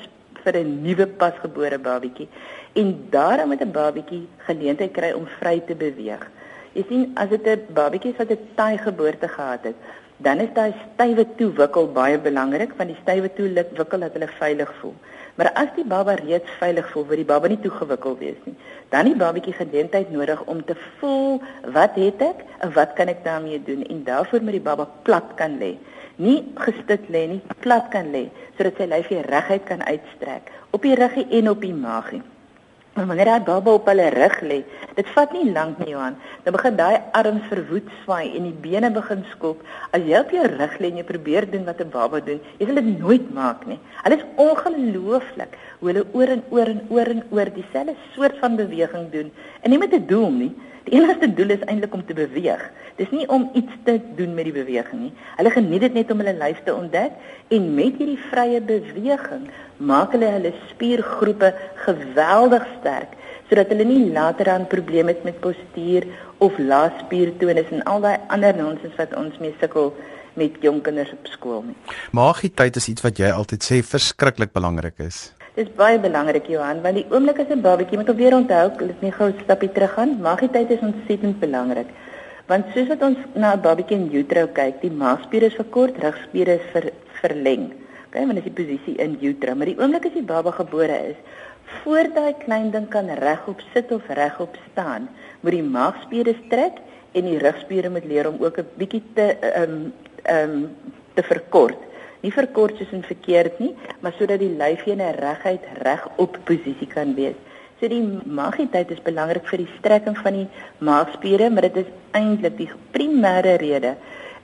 vir 0.44 0.56
'n 0.56 0.82
nuwe 0.82 1.06
pasgebore 1.06 1.78
babatjie 1.78 2.28
en 2.72 3.06
daarom 3.10 3.48
moet 3.48 3.62
'n 3.62 3.70
babatjie 3.70 4.26
geleentheid 4.48 4.92
kry 4.92 5.12
om 5.12 5.26
vry 5.38 5.60
te 5.60 5.74
beweeg. 5.74 6.24
Jy 6.72 6.84
sien 6.88 7.12
as 7.14 7.28
dit 7.28 7.46
'n 7.46 7.66
babatjie 7.74 8.10
is 8.12 8.18
wat 8.18 8.30
'n 8.30 8.48
taai 8.54 8.78
geboorte 8.78 9.28
gehad 9.28 9.62
het, 9.62 9.76
dan 10.16 10.40
is 10.40 10.52
daai 10.54 10.74
stywe 10.94 11.24
toewikkel 11.36 11.92
baie 11.92 12.18
belangrik 12.18 12.72
want 12.76 12.90
die 12.90 13.00
stywe 13.02 13.30
toewikkel 13.34 14.00
dat 14.00 14.12
hulle 14.12 14.28
veilig 14.38 14.74
voel. 14.80 14.94
Maar 15.38 15.52
as 15.54 15.70
die 15.76 15.86
baba 15.86 16.16
reeds 16.18 16.50
veilig 16.58 16.88
voel, 16.92 17.04
word 17.10 17.22
die 17.22 17.28
baba 17.28 17.48
nie 17.48 17.60
toegewikkel 17.62 18.16
wees 18.18 18.40
nie. 18.44 18.56
Dan 18.90 19.06
die 19.06 19.18
babatjie 19.18 19.54
geleentheid 19.54 20.10
nodig 20.10 20.42
om 20.50 20.64
te 20.66 20.74
voel 20.98 21.38
wat 21.76 21.94
het 22.00 22.24
ek 22.24 22.42
en 22.64 22.72
wat 22.74 22.96
kan 22.98 23.12
ek 23.12 23.22
daarmee 23.24 23.62
doen 23.62 23.84
en 23.86 24.02
daarvoor 24.04 24.42
moet 24.42 24.58
die 24.58 24.66
baba 24.70 24.88
plat 25.06 25.36
kan 25.38 25.60
lê 25.62 25.76
nie 26.18 26.38
gestit 26.58 27.06
lê 27.14 27.26
nie, 27.30 27.42
plat 27.62 27.86
kan 27.92 28.10
lê 28.14 28.26
sodat 28.56 28.80
sy 28.80 28.88
lyfie 28.90 29.22
reguit 29.28 29.64
kan 29.68 29.84
uitstrek 29.86 30.50
op 30.74 30.82
die 30.82 30.96
ruggie 30.98 31.28
en 31.38 31.50
op 31.52 31.62
die 31.62 31.74
maagie. 31.74 32.22
Maar 32.98 33.06
wanneer 33.06 33.28
hy 33.30 33.42
baba 33.46 33.72
op 33.78 33.86
hulle 33.86 34.08
rug 34.10 34.40
lê, 34.42 34.56
dit 34.96 35.10
vat 35.14 35.30
nie 35.36 35.52
lank 35.54 35.76
nie 35.78 35.92
Johan, 35.92 36.16
dan 36.42 36.54
begin 36.56 36.78
daai 36.80 36.96
arms 37.14 37.44
verwoed 37.46 37.92
swaai 38.00 38.32
en 38.34 38.48
die 38.48 38.56
bene 38.64 38.88
begin 38.90 39.20
skop. 39.30 39.60
As 39.94 40.02
jy 40.02 40.18
op 40.18 40.32
jou 40.34 40.42
rug 40.50 40.74
lê 40.82 40.90
en 40.90 40.98
jy 40.98 41.04
probeer 41.06 41.46
doen 41.52 41.62
wat 41.68 41.78
'n 41.78 41.92
baba 41.94 42.18
doen, 42.18 42.40
jy 42.58 42.66
sal 42.66 42.80
dit 42.80 42.88
nooit 42.98 43.28
maak 43.30 43.62
nie. 43.70 43.78
Hulle 44.02 44.16
is 44.18 44.26
ongelooflik 44.34 45.54
hoe 45.78 45.92
hulle 45.92 46.04
oor 46.12 46.28
en 46.34 46.42
oor 46.50 46.66
en 46.74 46.80
oor 46.90 47.10
en 47.14 47.22
oor 47.30 47.52
dieselfde 47.54 47.94
soort 48.16 48.36
van 48.42 48.56
beweging 48.56 49.06
doen 49.12 49.30
en 49.62 49.70
nie 49.70 49.78
met 49.78 49.94
'n 49.94 50.06
doel 50.06 50.30
nie. 50.30 50.54
Die 50.84 50.98
enigste 50.98 51.34
doel 51.34 51.50
is 51.50 51.64
eintlik 51.68 51.94
om 51.94 52.04
te 52.04 52.14
beweeg. 52.14 52.70
Dis 52.96 53.10
nie 53.10 53.28
om 53.28 53.50
iets 53.54 53.72
te 53.84 54.00
doen 54.16 54.34
met 54.34 54.44
die 54.44 54.52
beweging 54.52 55.00
nie. 55.00 55.12
Hulle 55.36 55.50
geniet 55.50 55.80
dit 55.80 55.94
net 55.94 56.10
om 56.10 56.18
hulle 56.18 56.34
lyf 56.34 56.62
te 56.64 56.74
ontdek 56.74 57.12
en 57.48 57.74
met 57.74 57.94
hierdie 57.94 58.18
vrye 58.30 58.60
beweging 58.60 59.50
maak 59.78 60.12
hulle 60.12 60.30
hulle 60.36 60.52
spiergroepe 60.70 61.52
geweldig 61.86 62.66
sterk 62.78 63.14
sodat 63.48 63.70
hulle 63.72 63.84
nie 63.88 64.10
later 64.12 64.50
aan 64.52 64.66
probleme 64.66 65.14
het 65.14 65.24
met 65.24 65.40
postuur 65.40 66.04
of 66.44 66.58
lae 66.58 66.90
spiertonus 67.00 67.70
en 67.72 67.82
al 67.92 68.04
daai 68.04 68.18
ander 68.28 68.56
nonsens 68.56 68.96
wat 68.98 69.14
ons 69.16 69.38
mee 69.40 69.54
sukkel 69.60 69.94
met 70.38 70.58
jong 70.62 70.82
kinders 70.84 71.12
op 71.14 71.30
skool 71.32 71.64
nie. 71.70 71.76
Magietyd 72.12 72.76
is 72.76 72.88
iets 72.92 73.04
wat 73.06 73.18
jy 73.18 73.30
altyd 73.34 73.64
sê 73.64 73.80
verskriklik 73.82 74.52
belangrik 74.54 75.00
is. 75.02 75.32
Dis 75.58 75.70
baie 75.74 75.98
belangrik 75.98 76.46
Johan, 76.46 76.84
want 76.84 77.00
die 77.00 77.06
oomblik 77.10 77.40
as 77.42 77.50
'n 77.50 77.62
babatjie 77.62 77.98
moet 77.98 78.14
weer 78.20 78.34
onthou, 78.34 78.70
dit 78.78 79.02
nie 79.02 79.10
gou 79.10 79.28
'n 79.28 79.40
stapie 79.42 79.72
terug 79.72 79.94
gaan. 79.94 80.20
Magietyd 80.20 80.70
is 80.70 80.84
ontsettend 80.90 81.40
belangrik. 81.40 81.88
Want 82.46 82.66
soos 82.74 82.88
wat 82.88 83.02
ons 83.02 83.18
na 83.34 83.54
'n 83.54 83.60
babatjie 83.60 83.96
in 83.96 84.10
utero 84.12 84.46
kyk, 84.46 84.80
die 84.80 84.90
maagspiere 84.90 85.46
is 85.46 85.54
verkort, 85.54 85.98
rugspiere 85.98 86.54
is 86.60 86.66
ver, 86.72 86.92
verleng. 87.20 87.72
Hè, 88.18 88.24
want 88.26 88.34
dit 88.34 88.46
is 88.46 88.50
die 88.50 88.58
posisie 88.58 88.96
in 88.98 89.12
utero, 89.22 89.54
maar 89.54 89.68
die 89.70 89.76
oomblik 89.78 90.08
as 90.08 90.14
die 90.16 90.26
baba 90.26 90.50
gebore 90.50 90.96
is, 91.12 91.18
voor 91.82 92.08
daai 92.16 92.34
klein 92.42 92.72
ding 92.74 92.88
kan 92.90 93.06
regop 93.20 93.60
sit 93.70 93.92
of 93.94 94.08
regop 94.18 94.56
staan, 94.72 95.06
moet 95.40 95.54
die 95.54 95.62
maagspiere 95.62 96.34
strek 96.40 96.80
en 97.14 97.28
die 97.28 97.38
rugspiere 97.38 97.92
moet 97.94 98.08
leer 98.10 98.26
om 98.26 98.40
ook 98.42 98.58
'n 98.58 98.66
bietjie 98.80 99.02
te 99.14 99.26
ehm 99.38 99.62
um, 99.62 99.92
ehm 100.24 100.50
um, 100.50 100.66
te 101.14 101.22
verkort. 101.22 101.78
Nie 102.20 102.32
verkort 102.32 102.76
soos 102.76 102.90
in 102.90 103.06
verkeerd 103.06 103.58
nie, 103.58 103.74
maar 104.00 104.12
sodat 104.18 104.42
die 104.42 104.56
lyfie 104.56 104.92
in 104.92 105.02
'n 105.02 105.14
reguit 105.22 105.64
regop 105.86 106.38
posisie 106.44 106.90
kan 106.94 107.14
wees. 107.14 107.38
So 107.80 107.88
die 107.88 108.02
maagietyd 108.26 108.90
is 108.90 109.02
belangrik 109.02 109.46
vir 109.46 109.58
die 109.58 109.72
strekking 109.78 110.18
van 110.18 110.32
die 110.32 110.48
maagspiere, 110.78 111.50
maar 111.50 111.62
dit 111.70 111.76
is 111.76 111.92
eintlik 112.10 112.56
die 112.56 112.70
primêre 112.90 113.54
rede 113.62 113.94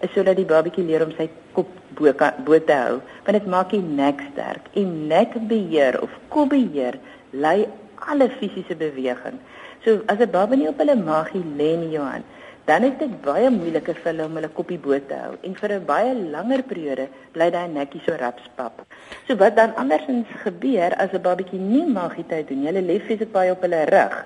is 0.04 0.12
sodat 0.14 0.36
die 0.36 0.48
babatjie 0.48 0.84
leer 0.86 1.04
om 1.06 1.12
sy 1.16 1.28
kop 1.56 1.70
bo 1.98 2.12
bo 2.46 2.58
te 2.58 2.76
hou, 2.76 3.00
want 3.24 3.38
dit 3.38 3.50
maak 3.54 3.70
die 3.70 3.82
nek 3.82 4.22
sterk. 4.32 4.70
En 4.80 5.06
nekbeheer 5.08 6.00
of 6.02 6.10
kopbeheer 6.28 6.98
lei 7.32 7.66
alle 8.10 8.28
fisiese 8.38 8.76
beweging. 8.76 9.38
So 9.84 10.00
as 10.08 10.18
'n 10.20 10.30
baba 10.30 10.56
nie 10.56 10.68
op 10.68 10.78
hulle 10.78 10.96
maagie 10.96 11.44
lê 11.58 11.76
nie, 11.76 11.92
Johan, 11.96 12.24
dan 12.66 12.84
is 12.84 12.96
dit 12.98 13.22
baie 13.22 13.50
moeiliker 13.50 13.94
vir 13.94 14.12
hulle 14.12 14.24
om 14.24 14.36
hulle 14.38 14.48
kopie 14.48 14.78
bo 14.78 14.98
te 14.98 15.16
hou 15.24 15.34
en 15.42 15.54
vir 15.54 15.72
'n 15.72 15.84
baie 15.84 16.14
langer 16.14 16.62
periode 16.62 17.08
bly 17.32 17.50
daai 17.50 17.68
nekkie 17.68 18.02
so 18.06 18.12
rapspap. 18.16 18.84
So 19.26 19.36
wat 19.36 19.56
dan 19.56 19.74
andersins 19.76 20.26
gebeur 20.44 20.92
as 20.96 21.12
'n 21.12 21.22
babatjie 21.22 21.60
nie 21.60 21.86
maagie 21.86 22.26
tyd 22.28 22.48
doen 22.48 22.60
nie, 22.60 22.70
hulle 22.72 22.82
lê 22.82 23.00
fisies 23.00 23.32
baie 23.32 23.50
op 23.50 23.62
hulle 23.62 23.84
rug 23.96 24.24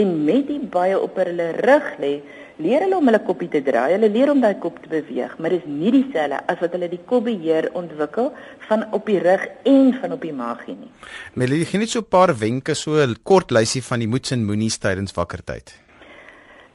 en 0.00 0.24
met 0.24 0.46
die 0.46 0.60
baie 0.60 0.96
op 1.00 1.16
hulle 1.16 1.50
rug 1.64 1.86
lê, 2.02 2.20
leer 2.62 2.84
hulle 2.86 2.96
om 2.96 3.08
hulle 3.08 3.20
koppie 3.24 3.48
te 3.52 3.60
draai. 3.64 3.92
Hulle 3.94 4.08
leer 4.12 4.30
om 4.32 4.40
daai 4.40 4.56
kop 4.60 4.78
te 4.82 4.90
beweeg, 4.92 5.36
maar 5.38 5.52
dit 5.52 5.64
is 5.64 5.70
nie 5.70 5.92
dieselfde 5.92 6.40
as 6.48 6.60
wat 6.62 6.76
hulle 6.76 6.88
die 6.92 7.02
kop 7.10 7.26
beheer 7.28 7.68
ontwikkel 7.76 8.30
van 8.68 8.86
op 8.96 9.08
die 9.10 9.18
rug 9.20 9.44
en 9.68 9.92
van 10.00 10.16
op 10.16 10.24
die 10.24 10.32
maagie 10.36 10.76
nie. 10.76 10.92
Melie, 11.34 11.64
gee 11.64 11.80
net 11.80 11.90
so 11.90 12.00
'n 12.00 12.08
paar 12.08 12.34
wenke, 12.34 12.74
so 12.74 12.96
'n 12.96 13.16
kort 13.22 13.50
lysie 13.50 13.82
van 13.82 13.98
die 13.98 14.08
moets 14.08 14.32
en 14.32 14.44
moenies 14.44 14.78
tydens 14.78 15.12
wakkertyd. 15.12 15.74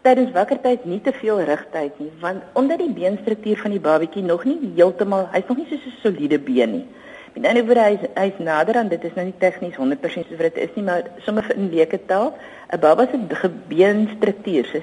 Tydens 0.02 0.32
wakkertyd 0.34 0.86
nie 0.86 1.02
te 1.02 1.12
veel 1.12 1.42
rigtyd 1.42 2.00
nie, 2.00 2.12
want 2.20 2.44
omdat 2.54 2.80
die 2.80 2.90
beenstruktuur 2.90 3.58
van 3.58 3.72
die 3.72 3.80
babatjie 3.80 4.24
nog 4.24 4.46
nie 4.46 4.60
heeltemal, 4.76 5.30
hy's 5.32 5.48
nog 5.48 5.58
nie 5.58 5.68
so 5.70 5.76
'n 5.76 5.94
soliede 6.02 6.40
been 6.40 6.72
nie. 6.72 6.86
Met 7.34 7.46
ander 7.46 7.66
woorde 7.66 7.82
hy's 7.82 8.10
hy's 8.16 8.40
nader 8.40 8.76
aan 8.76 8.88
dit 8.88 9.04
is 9.04 9.14
nou 9.16 9.26
nie 9.26 9.38
tegnies 9.40 9.76
100% 9.76 10.28
soos 10.28 10.38
wat 10.38 10.56
dit 10.56 10.58
is 10.58 10.76
nie, 10.76 10.84
maar 10.84 11.04
sommer 11.20 11.56
in 11.56 11.70
leuke 11.70 12.00
taal, 12.06 12.34
'n 12.74 12.80
baba 12.80 13.08
se 13.08 13.36
gebeenstruktuur, 13.36 14.66
sy 14.66 14.82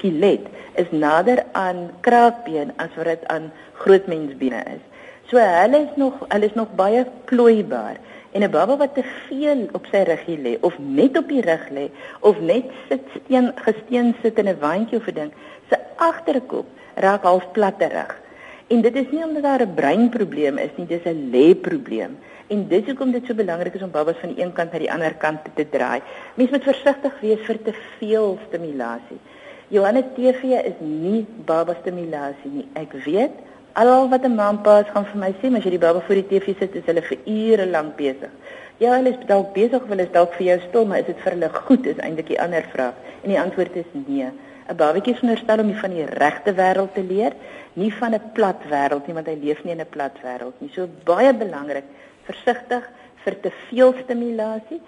skelet 0.00 0.48
is 0.80 0.88
nader 0.90 1.44
aan 1.52 1.90
kraakbeen 2.00 2.72
as 2.80 2.92
wat 2.96 3.12
dit 3.12 3.26
aan 3.28 3.50
grootmensbene 3.84 4.62
is. 4.76 4.84
So 5.28 5.38
hulle 5.38 5.84
is 5.86 5.96
nog 5.96 6.24
hulle 6.28 6.48
is 6.48 6.56
nog 6.56 6.72
baie 6.74 7.04
plooibaar. 7.28 8.00
En 8.32 8.42
'n 8.42 8.50
baba 8.50 8.76
wat 8.76 8.94
te 8.94 9.04
veel 9.28 9.68
op 9.72 9.86
sy 9.90 10.02
ruggie 10.06 10.38
lê 10.38 10.56
of 10.60 10.78
net 10.78 11.18
op 11.18 11.28
die 11.28 11.40
rug 11.42 11.68
lê 11.70 11.90
of 12.20 12.40
net 12.40 12.64
sit 12.88 13.02
steen 13.24 13.52
gesteen 13.54 14.14
sit 14.22 14.38
in 14.38 14.48
'n 14.48 14.58
wandjie 14.60 14.98
of 14.98 15.06
'n 15.06 15.14
ding, 15.14 15.32
sy 15.68 15.76
agterkop 15.96 16.66
raak 16.94 17.22
half 17.22 17.52
platterig. 17.52 18.20
En 18.68 18.80
dit 18.80 18.94
is 18.94 19.10
nie 19.10 19.24
omdat 19.24 19.42
daar 19.42 19.62
'n 19.66 19.74
breinprobleem 19.74 20.58
is 20.58 20.70
nie, 20.76 20.86
dis 20.86 21.04
'n 21.04 21.30
lê-probleem. 21.30 22.18
En 22.46 22.68
dis 22.68 22.84
hoekom 22.84 23.10
dit 23.10 23.26
so 23.26 23.34
belangrik 23.34 23.74
is 23.74 23.82
om 23.82 23.90
babas 23.90 24.16
van 24.20 24.34
die 24.34 24.42
een 24.42 24.52
kant 24.52 24.72
na 24.72 24.78
die 24.78 24.92
ander 24.92 25.14
kant 25.14 25.40
te 25.54 25.68
draai. 25.70 26.00
Mens 26.34 26.50
moet 26.50 26.62
versigtig 26.62 27.20
wees 27.20 27.42
vir 27.46 27.62
te 27.62 27.74
veel 27.98 28.38
stimulasie. 28.48 29.18
Johannes 29.70 30.06
TV 30.16 30.58
is 30.66 30.78
nie 30.82 31.20
baba 31.46 31.76
stimulasie 31.78 32.50
nie. 32.50 32.64
Ek 32.74 32.90
weet 33.04 33.36
alhoewel 33.78 34.08
wat 34.10 34.24
'n 34.26 34.34
maampa 34.34 34.82
gaan 34.82 35.06
vir 35.06 35.20
my 35.22 35.30
sê, 35.38 35.46
maar 35.46 35.60
as 35.60 35.64
jy 35.64 35.70
die 35.70 35.84
baba 35.86 36.00
voor 36.00 36.18
die 36.18 36.26
TV 36.26 36.58
sit, 36.58 36.74
is 36.74 36.86
hulle 36.90 37.02
vir 37.02 37.18
ure 37.24 37.66
lank 37.66 37.96
besig. 37.96 38.32
Ja, 38.78 38.96
hulle 38.96 39.10
is 39.10 39.26
dalk 39.28 39.54
besig 39.54 39.82
of 39.82 39.88
hulle 39.88 40.02
is 40.02 40.12
dalk 40.12 40.34
vir 40.34 40.46
jou 40.46 40.58
stil, 40.68 40.86
maar 40.86 40.98
is 40.98 41.06
dit 41.06 41.20
vir 41.22 41.32
hulle 41.32 41.48
goed 41.48 41.86
is 41.86 42.02
eintlik 42.02 42.26
die 42.26 42.40
ander 42.40 42.64
vraag. 42.72 42.94
En 43.22 43.28
die 43.30 43.40
antwoord 43.40 43.76
is 43.76 43.90
nee. 43.92 44.26
'n 44.70 44.76
Babatjie 44.76 45.12
is 45.14 45.18
veronderstel 45.20 45.60
om 45.60 45.74
van 45.74 45.90
die 45.90 46.04
regte 46.04 46.52
wêreld 46.52 46.94
te 46.94 47.02
leer, 47.02 47.32
nie 47.74 47.92
van 47.94 48.14
'n 48.14 48.30
plat 48.32 48.60
wêreld 48.70 49.06
nie, 49.06 49.14
want 49.14 49.26
hy 49.26 49.38
leef 49.40 49.64
nie 49.64 49.72
in 49.72 49.80
'n 49.80 49.90
plat 49.90 50.16
wêreld 50.22 50.54
nie. 50.58 50.70
So 50.74 50.88
baie 51.04 51.32
belangrik, 51.32 51.84
versigtig 52.24 52.82
vir 53.24 53.40
te 53.40 53.50
veel 53.68 53.94
stimulasie 54.02 54.80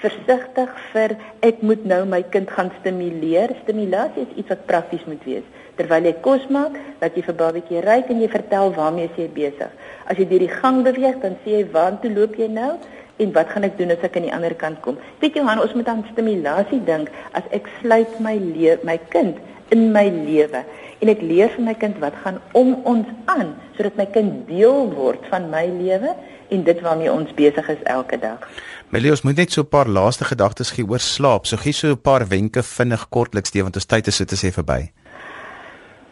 versigtig 0.00 0.70
vir 0.92 1.16
ek 1.46 1.62
moet 1.66 1.82
nou 1.88 2.02
my 2.08 2.22
kind 2.32 2.50
gaan 2.50 2.70
stimuleer. 2.80 3.52
Stimulasie 3.64 4.24
is 4.26 4.38
iets 4.42 4.52
wat 4.52 4.66
prakties 4.68 5.04
moet 5.08 5.24
wees. 5.28 5.46
Terwyl 5.78 6.08
jy 6.08 6.14
kos 6.24 6.46
maak, 6.52 6.76
dat 7.00 7.16
jy 7.16 7.24
vir 7.28 7.36
babatjie 7.40 7.84
ry 7.84 8.00
en 8.02 8.20
jy 8.20 8.30
vertel 8.32 8.72
waarmee 8.76 9.10
jy 9.16 9.28
besig. 9.34 9.70
As 10.04 10.18
jy 10.20 10.26
deur 10.28 10.44
die 10.44 10.52
gang 10.52 10.82
beweeg, 10.84 11.20
dan 11.22 11.38
sê 11.44 11.60
jy 11.60 11.68
waartoe 11.72 12.12
loop 12.12 12.36
jy 12.40 12.50
nou 12.52 12.74
en 13.20 13.32
wat 13.36 13.52
gaan 13.52 13.68
ek 13.68 13.76
doen 13.76 13.92
as 13.92 14.04
ek 14.04 14.16
aan 14.16 14.28
die 14.28 14.34
ander 14.34 14.56
kant 14.56 14.80
kom? 14.84 14.98
Weet 15.20 15.36
jy 15.36 15.44
Johan, 15.44 15.60
ons 15.60 15.76
moet 15.76 15.88
aan 15.92 16.04
stimulasie 16.12 16.80
dink 16.84 17.12
as 17.36 17.48
ek 17.56 17.68
sluit 17.80 18.20
my 18.24 18.36
my 18.84 18.98
kind 19.12 19.40
in 19.70 19.90
my 19.94 20.08
lewe 20.08 20.64
en 21.00 21.08
ek 21.08 21.22
leer 21.24 21.48
vir 21.54 21.64
my 21.64 21.74
kind 21.80 21.98
wat 22.02 22.16
gaan 22.24 22.40
om 22.52 22.74
ons 22.88 23.08
aan 23.32 23.54
sodat 23.76 23.96
my 23.96 24.06
kind 24.12 24.46
deel 24.48 24.90
word 24.92 25.24
van 25.32 25.48
my 25.52 25.64
lewe 25.72 26.12
en 26.50 26.64
dit 26.66 26.80
waarmee 26.84 27.12
ons 27.12 27.32
besig 27.34 27.68
is 27.72 27.82
elke 27.88 28.18
dag. 28.20 28.44
Melios 28.92 29.22
moet 29.22 29.36
net 29.36 29.52
so 29.52 29.62
'n 29.62 29.68
paar 29.68 29.88
laaste 29.88 30.24
gedagtes 30.24 30.70
gee 30.70 30.84
oor 30.84 30.98
slaap. 30.98 31.46
So 31.46 31.56
gee 31.56 31.72
so 31.72 31.88
'n 31.88 32.00
paar 32.00 32.26
wenke 32.28 32.62
vinnig 32.62 33.08
kortliks 33.08 33.50
die 33.50 33.62
want 33.62 33.76
ons 33.76 33.86
tyd 33.86 34.06
is 34.06 34.16
so 34.16 34.24
te 34.24 34.36
sê 34.36 34.52
verby. 34.52 34.90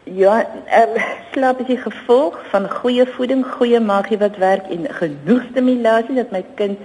Ja, 0.03 0.41
ehm 0.65 0.95
um, 0.95 1.03
slaap 1.33 1.59
is 1.59 1.67
die 1.67 1.77
gevolg 1.77 2.39
van 2.49 2.69
goeie 2.69 3.05
voeding, 3.05 3.45
goeie 3.45 3.79
maagie 3.79 4.17
wat 4.17 4.37
werk 4.37 4.65
en 4.69 4.87
genoeg 4.89 5.43
stimulasie 5.51 6.15
dat 6.15 6.31
my 6.31 6.43
kind 6.55 6.77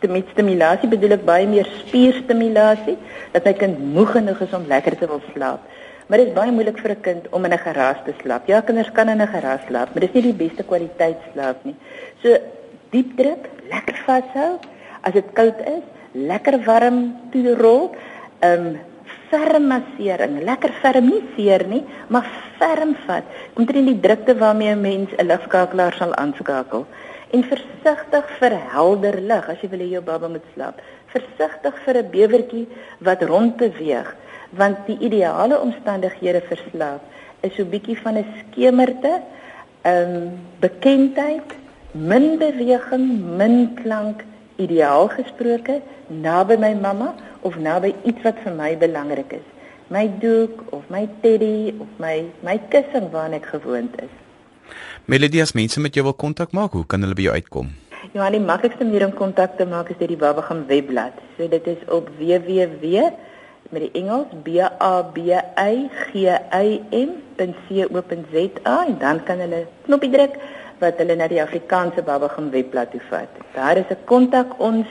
met 0.00 0.24
stimulasie 0.32 0.88
bedoel 0.88 1.16
ek 1.18 1.24
baie 1.24 1.46
meer 1.46 1.68
spierstimulasie 1.80 2.96
dat 3.32 3.44
my 3.44 3.52
kind 3.52 3.78
moeg 3.78 4.10
genoeg 4.16 4.40
is 4.40 4.52
om 4.52 4.66
lekker 4.66 4.96
te 4.98 5.06
wil 5.06 5.20
slaap. 5.32 5.60
Maar 6.06 6.18
dit 6.18 6.26
is 6.26 6.36
baie 6.36 6.52
moeilik 6.52 6.78
vir 6.78 6.90
'n 6.90 7.00
kind 7.00 7.24
om 7.30 7.44
in 7.44 7.52
'n 7.52 7.58
geraas 7.58 8.00
te 8.04 8.12
slaap. 8.22 8.46
Ja, 8.46 8.60
kinders 8.60 8.92
kan 8.92 9.08
in 9.08 9.20
'n 9.20 9.26
geraas 9.26 9.60
slaap, 9.66 9.88
maar 9.92 10.00
dit 10.00 10.14
is 10.14 10.22
nie 10.22 10.32
die 10.32 10.48
beste 10.48 10.62
kwaliteit 10.62 11.18
slaap 11.32 11.64
nie. 11.64 11.76
So 12.22 12.36
diep 12.90 13.16
druk, 13.16 13.48
lekker 13.70 13.96
vashou 14.06 14.58
as 15.00 15.12
dit 15.12 15.32
koud 15.32 15.58
is, 15.66 15.84
lekker 16.12 16.64
warm 16.64 17.16
toe 17.30 17.54
rol. 17.54 17.96
Ehm 18.40 18.66
um, 18.66 18.78
ferm 19.30 19.66
massering, 19.66 20.42
lekker 20.44 20.72
ferm 20.82 21.08
nie 21.08 21.22
seer 21.36 21.66
nie, 21.66 21.82
maar 22.08 22.26
ferm 22.58 22.94
vat. 23.06 23.24
Omtrent 23.58 23.86
die 23.86 24.00
drukte 24.00 24.36
waarmee 24.38 24.74
'n 24.74 24.80
mens 24.80 25.10
'n 25.18 25.26
ligskakelaar 25.26 25.92
sal 25.92 26.14
aanskakel. 26.14 26.86
En 27.30 27.42
versigtig 27.42 28.26
vir 28.38 28.52
helder 28.72 29.20
lig 29.20 29.48
as 29.48 29.60
jy 29.60 29.68
wil 29.68 29.78
hê 29.78 29.88
jou 29.90 30.02
baba 30.02 30.28
moet 30.28 30.44
slaap. 30.54 30.80
Versigtig 31.06 31.74
vir 31.84 31.96
'n 31.96 32.10
bewertjie 32.10 32.68
wat 33.00 33.22
rond 33.22 33.56
beweeg, 33.56 34.14
want 34.56 34.86
die 34.86 34.98
ideale 35.08 35.58
omstandighede 35.60 36.42
vir 36.48 36.60
slaap 36.70 37.02
is 37.46 37.54
so 37.56 37.64
bietjie 37.64 37.96
van 38.04 38.18
'n 38.18 38.26
skemerte, 38.40 39.12
ehm 39.82 40.14
um, 40.16 40.30
bekendheid, 40.60 41.50
min 41.92 42.38
beweging, 42.38 43.06
min 43.40 43.74
klank 43.82 44.24
ideaal 44.56 45.08
gesproke 45.08 45.80
naby 46.08 46.56
my 46.56 46.74
mamma 46.74 47.14
of 47.42 47.56
naby 47.56 47.94
iets 48.04 48.22
wat 48.22 48.38
vir 48.44 48.54
my 48.54 48.76
belangrik 48.76 49.32
is. 49.32 49.46
My 49.88 50.06
doek 50.20 50.72
of 50.72 50.82
my 50.88 51.08
teddy 51.22 51.74
of 51.78 51.88
my 51.98 52.24
my 52.42 52.58
kussing 52.72 53.10
waarna 53.12 53.36
ek 53.36 53.46
gewoond 53.54 54.00
is. 54.02 54.12
Melody 55.04 55.40
as 55.40 55.52
mense 55.52 55.80
met 55.80 55.94
jou 55.94 56.04
wil 56.04 56.16
kontak 56.16 56.52
maak, 56.52 56.72
hoe 56.72 56.86
kan 56.86 57.02
hulle 57.02 57.14
by 57.14 57.26
jou 57.28 57.34
uitkom? 57.34 57.68
Ja, 58.12 58.30
die 58.30 58.40
maklikste 58.40 58.84
manier 58.84 59.06
om 59.06 59.12
kontak 59.12 59.56
te 59.58 59.66
maak 59.66 59.90
is 59.90 59.98
deur 60.00 60.08
die 60.08 60.20
Babagam 60.20 60.64
webblad. 60.66 61.12
So 61.36 61.48
dit 61.48 61.66
is 61.66 61.80
op 61.88 62.08
www 62.18 63.12
met 63.70 63.82
die 63.82 63.90
Engels 64.00 64.26
b 64.42 64.58
a 64.64 65.02
b 65.02 65.18
y 65.28 65.88
g 66.10 66.26
y 66.26 66.68
m.co.za 66.90 68.76
en 68.86 68.98
dan 68.98 69.22
kan 69.24 69.38
hulle 69.38 69.66
knoppie 69.86 70.10
druk 70.10 70.36
wat 70.78 70.98
hulle 70.98 71.16
na 71.16 71.28
die 71.28 71.42
Afrikaanse 71.42 72.02
Babagam 72.02 72.50
webblad 72.50 72.90
toe 72.90 73.00
vat. 73.10 73.30
Daar 73.54 73.76
is 73.76 73.90
'n 73.90 74.04
kontak 74.04 74.58
ons 74.58 74.86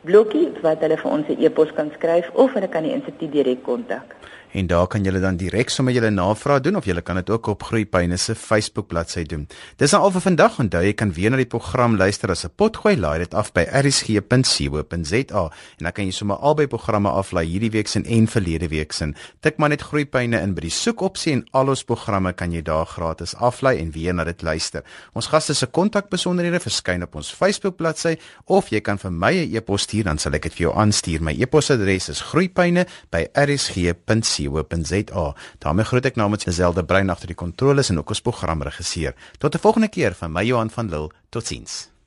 blokkie 0.00 0.48
wat 0.62 0.80
hulle 0.80 0.96
vir 0.96 1.10
ons 1.10 1.28
'n 1.28 1.42
e-pos 1.44 1.72
kan 1.72 1.90
skryf 1.94 2.30
of 2.34 2.52
hulle 2.52 2.68
kan 2.68 2.82
die 2.82 2.92
instituut 2.92 3.32
direk 3.32 3.62
kontak 3.62 4.14
en 4.52 4.66
daar 4.66 4.86
kan 4.86 5.04
julle 5.04 5.20
dan 5.20 5.36
direk 5.36 5.70
sommer 5.70 5.92
julle 5.92 6.10
navraag 6.10 6.62
doen 6.64 6.76
of 6.76 6.86
julle 6.88 7.02
kan 7.02 7.16
dit 7.20 7.30
ook 7.30 7.46
op 7.46 7.62
Groepyne 7.62 8.16
se 8.16 8.34
Facebook 8.34 8.88
bladsy 8.88 9.22
doen. 9.28 9.46
Dis 9.76 9.92
nou 9.92 10.02
al 10.02 10.12
vir 10.14 10.20
vandag. 10.24 10.58
Onthou 10.58 10.82
jy 10.84 10.92
kan 10.96 11.12
weer 11.12 11.30
na 11.30 11.36
die 11.36 11.46
program 11.46 11.96
luister 11.96 12.30
as 12.30 12.44
'n 12.44 12.50
potgooi 12.56 12.96
laai 12.96 13.18
dit 13.18 13.34
af 13.34 13.52
by 13.52 13.60
rsg.co.za 13.60 15.50
en 15.78 15.84
dan 15.84 15.92
kan 15.92 16.04
jy 16.04 16.12
sommer 16.12 16.36
albei 16.36 16.66
programme 16.66 17.08
aflaai 17.08 17.46
hierdie 17.46 17.70
week 17.70 17.88
se 17.88 18.00
en 18.04 18.26
verlede 18.26 18.68
week 18.68 18.92
se. 18.92 19.12
Tik 19.40 19.58
maar 19.58 19.68
net 19.68 19.82
Groepyne 19.82 20.40
in 20.40 20.54
by 20.54 20.60
die 20.60 20.70
soekopsie 20.70 21.32
en 21.32 21.46
al 21.52 21.68
ons 21.68 21.84
programme 21.84 22.32
kan 22.32 22.52
jy 22.52 22.62
daar 22.62 22.86
gratis 22.86 23.34
aflaai 23.34 23.78
en 23.78 23.90
weer 23.90 24.14
na 24.14 24.24
dit 24.24 24.42
luister. 24.42 24.82
Ons 25.14 25.26
gaste 25.26 25.54
se 25.54 25.66
kontakbesonderhede 25.66 26.60
verskyn 26.60 27.02
op 27.02 27.14
ons 27.14 27.34
Facebook 27.34 27.76
bladsy 27.76 28.16
of 28.46 28.70
jy 28.70 28.80
kan 28.80 28.98
vir 28.98 29.10
my 29.10 29.32
'n 29.32 29.56
e-pos 29.56 29.82
stuur 29.82 30.04
dan 30.04 30.18
sal 30.18 30.34
ek 30.34 30.42
dit 30.42 30.52
vir 30.52 30.62
jou 30.68 30.76
aanstuur. 30.76 31.22
My 31.22 31.32
e-posadres 31.32 32.08
is 32.08 32.20
groepyne@rsg.co.za 32.20 34.37
rsg.co.za. 34.38 35.34
daarmee 35.58 35.84
groet 35.84 36.06
ek 36.06 36.16
namens 36.16 36.44
Zelda 36.44 36.82
Brein 36.82 37.10
agter 37.10 37.26
die 37.26 37.36
kontroles 37.36 37.90
en 37.90 37.98
ook 37.98 38.08
ons 38.08 38.20
programregisseur. 38.20 39.14
Tot 39.38 39.54
'n 39.54 39.58
volgende 39.58 39.88
keer 39.88 40.14
van 40.14 40.32
my 40.32 40.44
Johan 40.44 40.70
van 40.70 40.88
Lille. 40.88 41.10
Totsiens. 41.30 41.97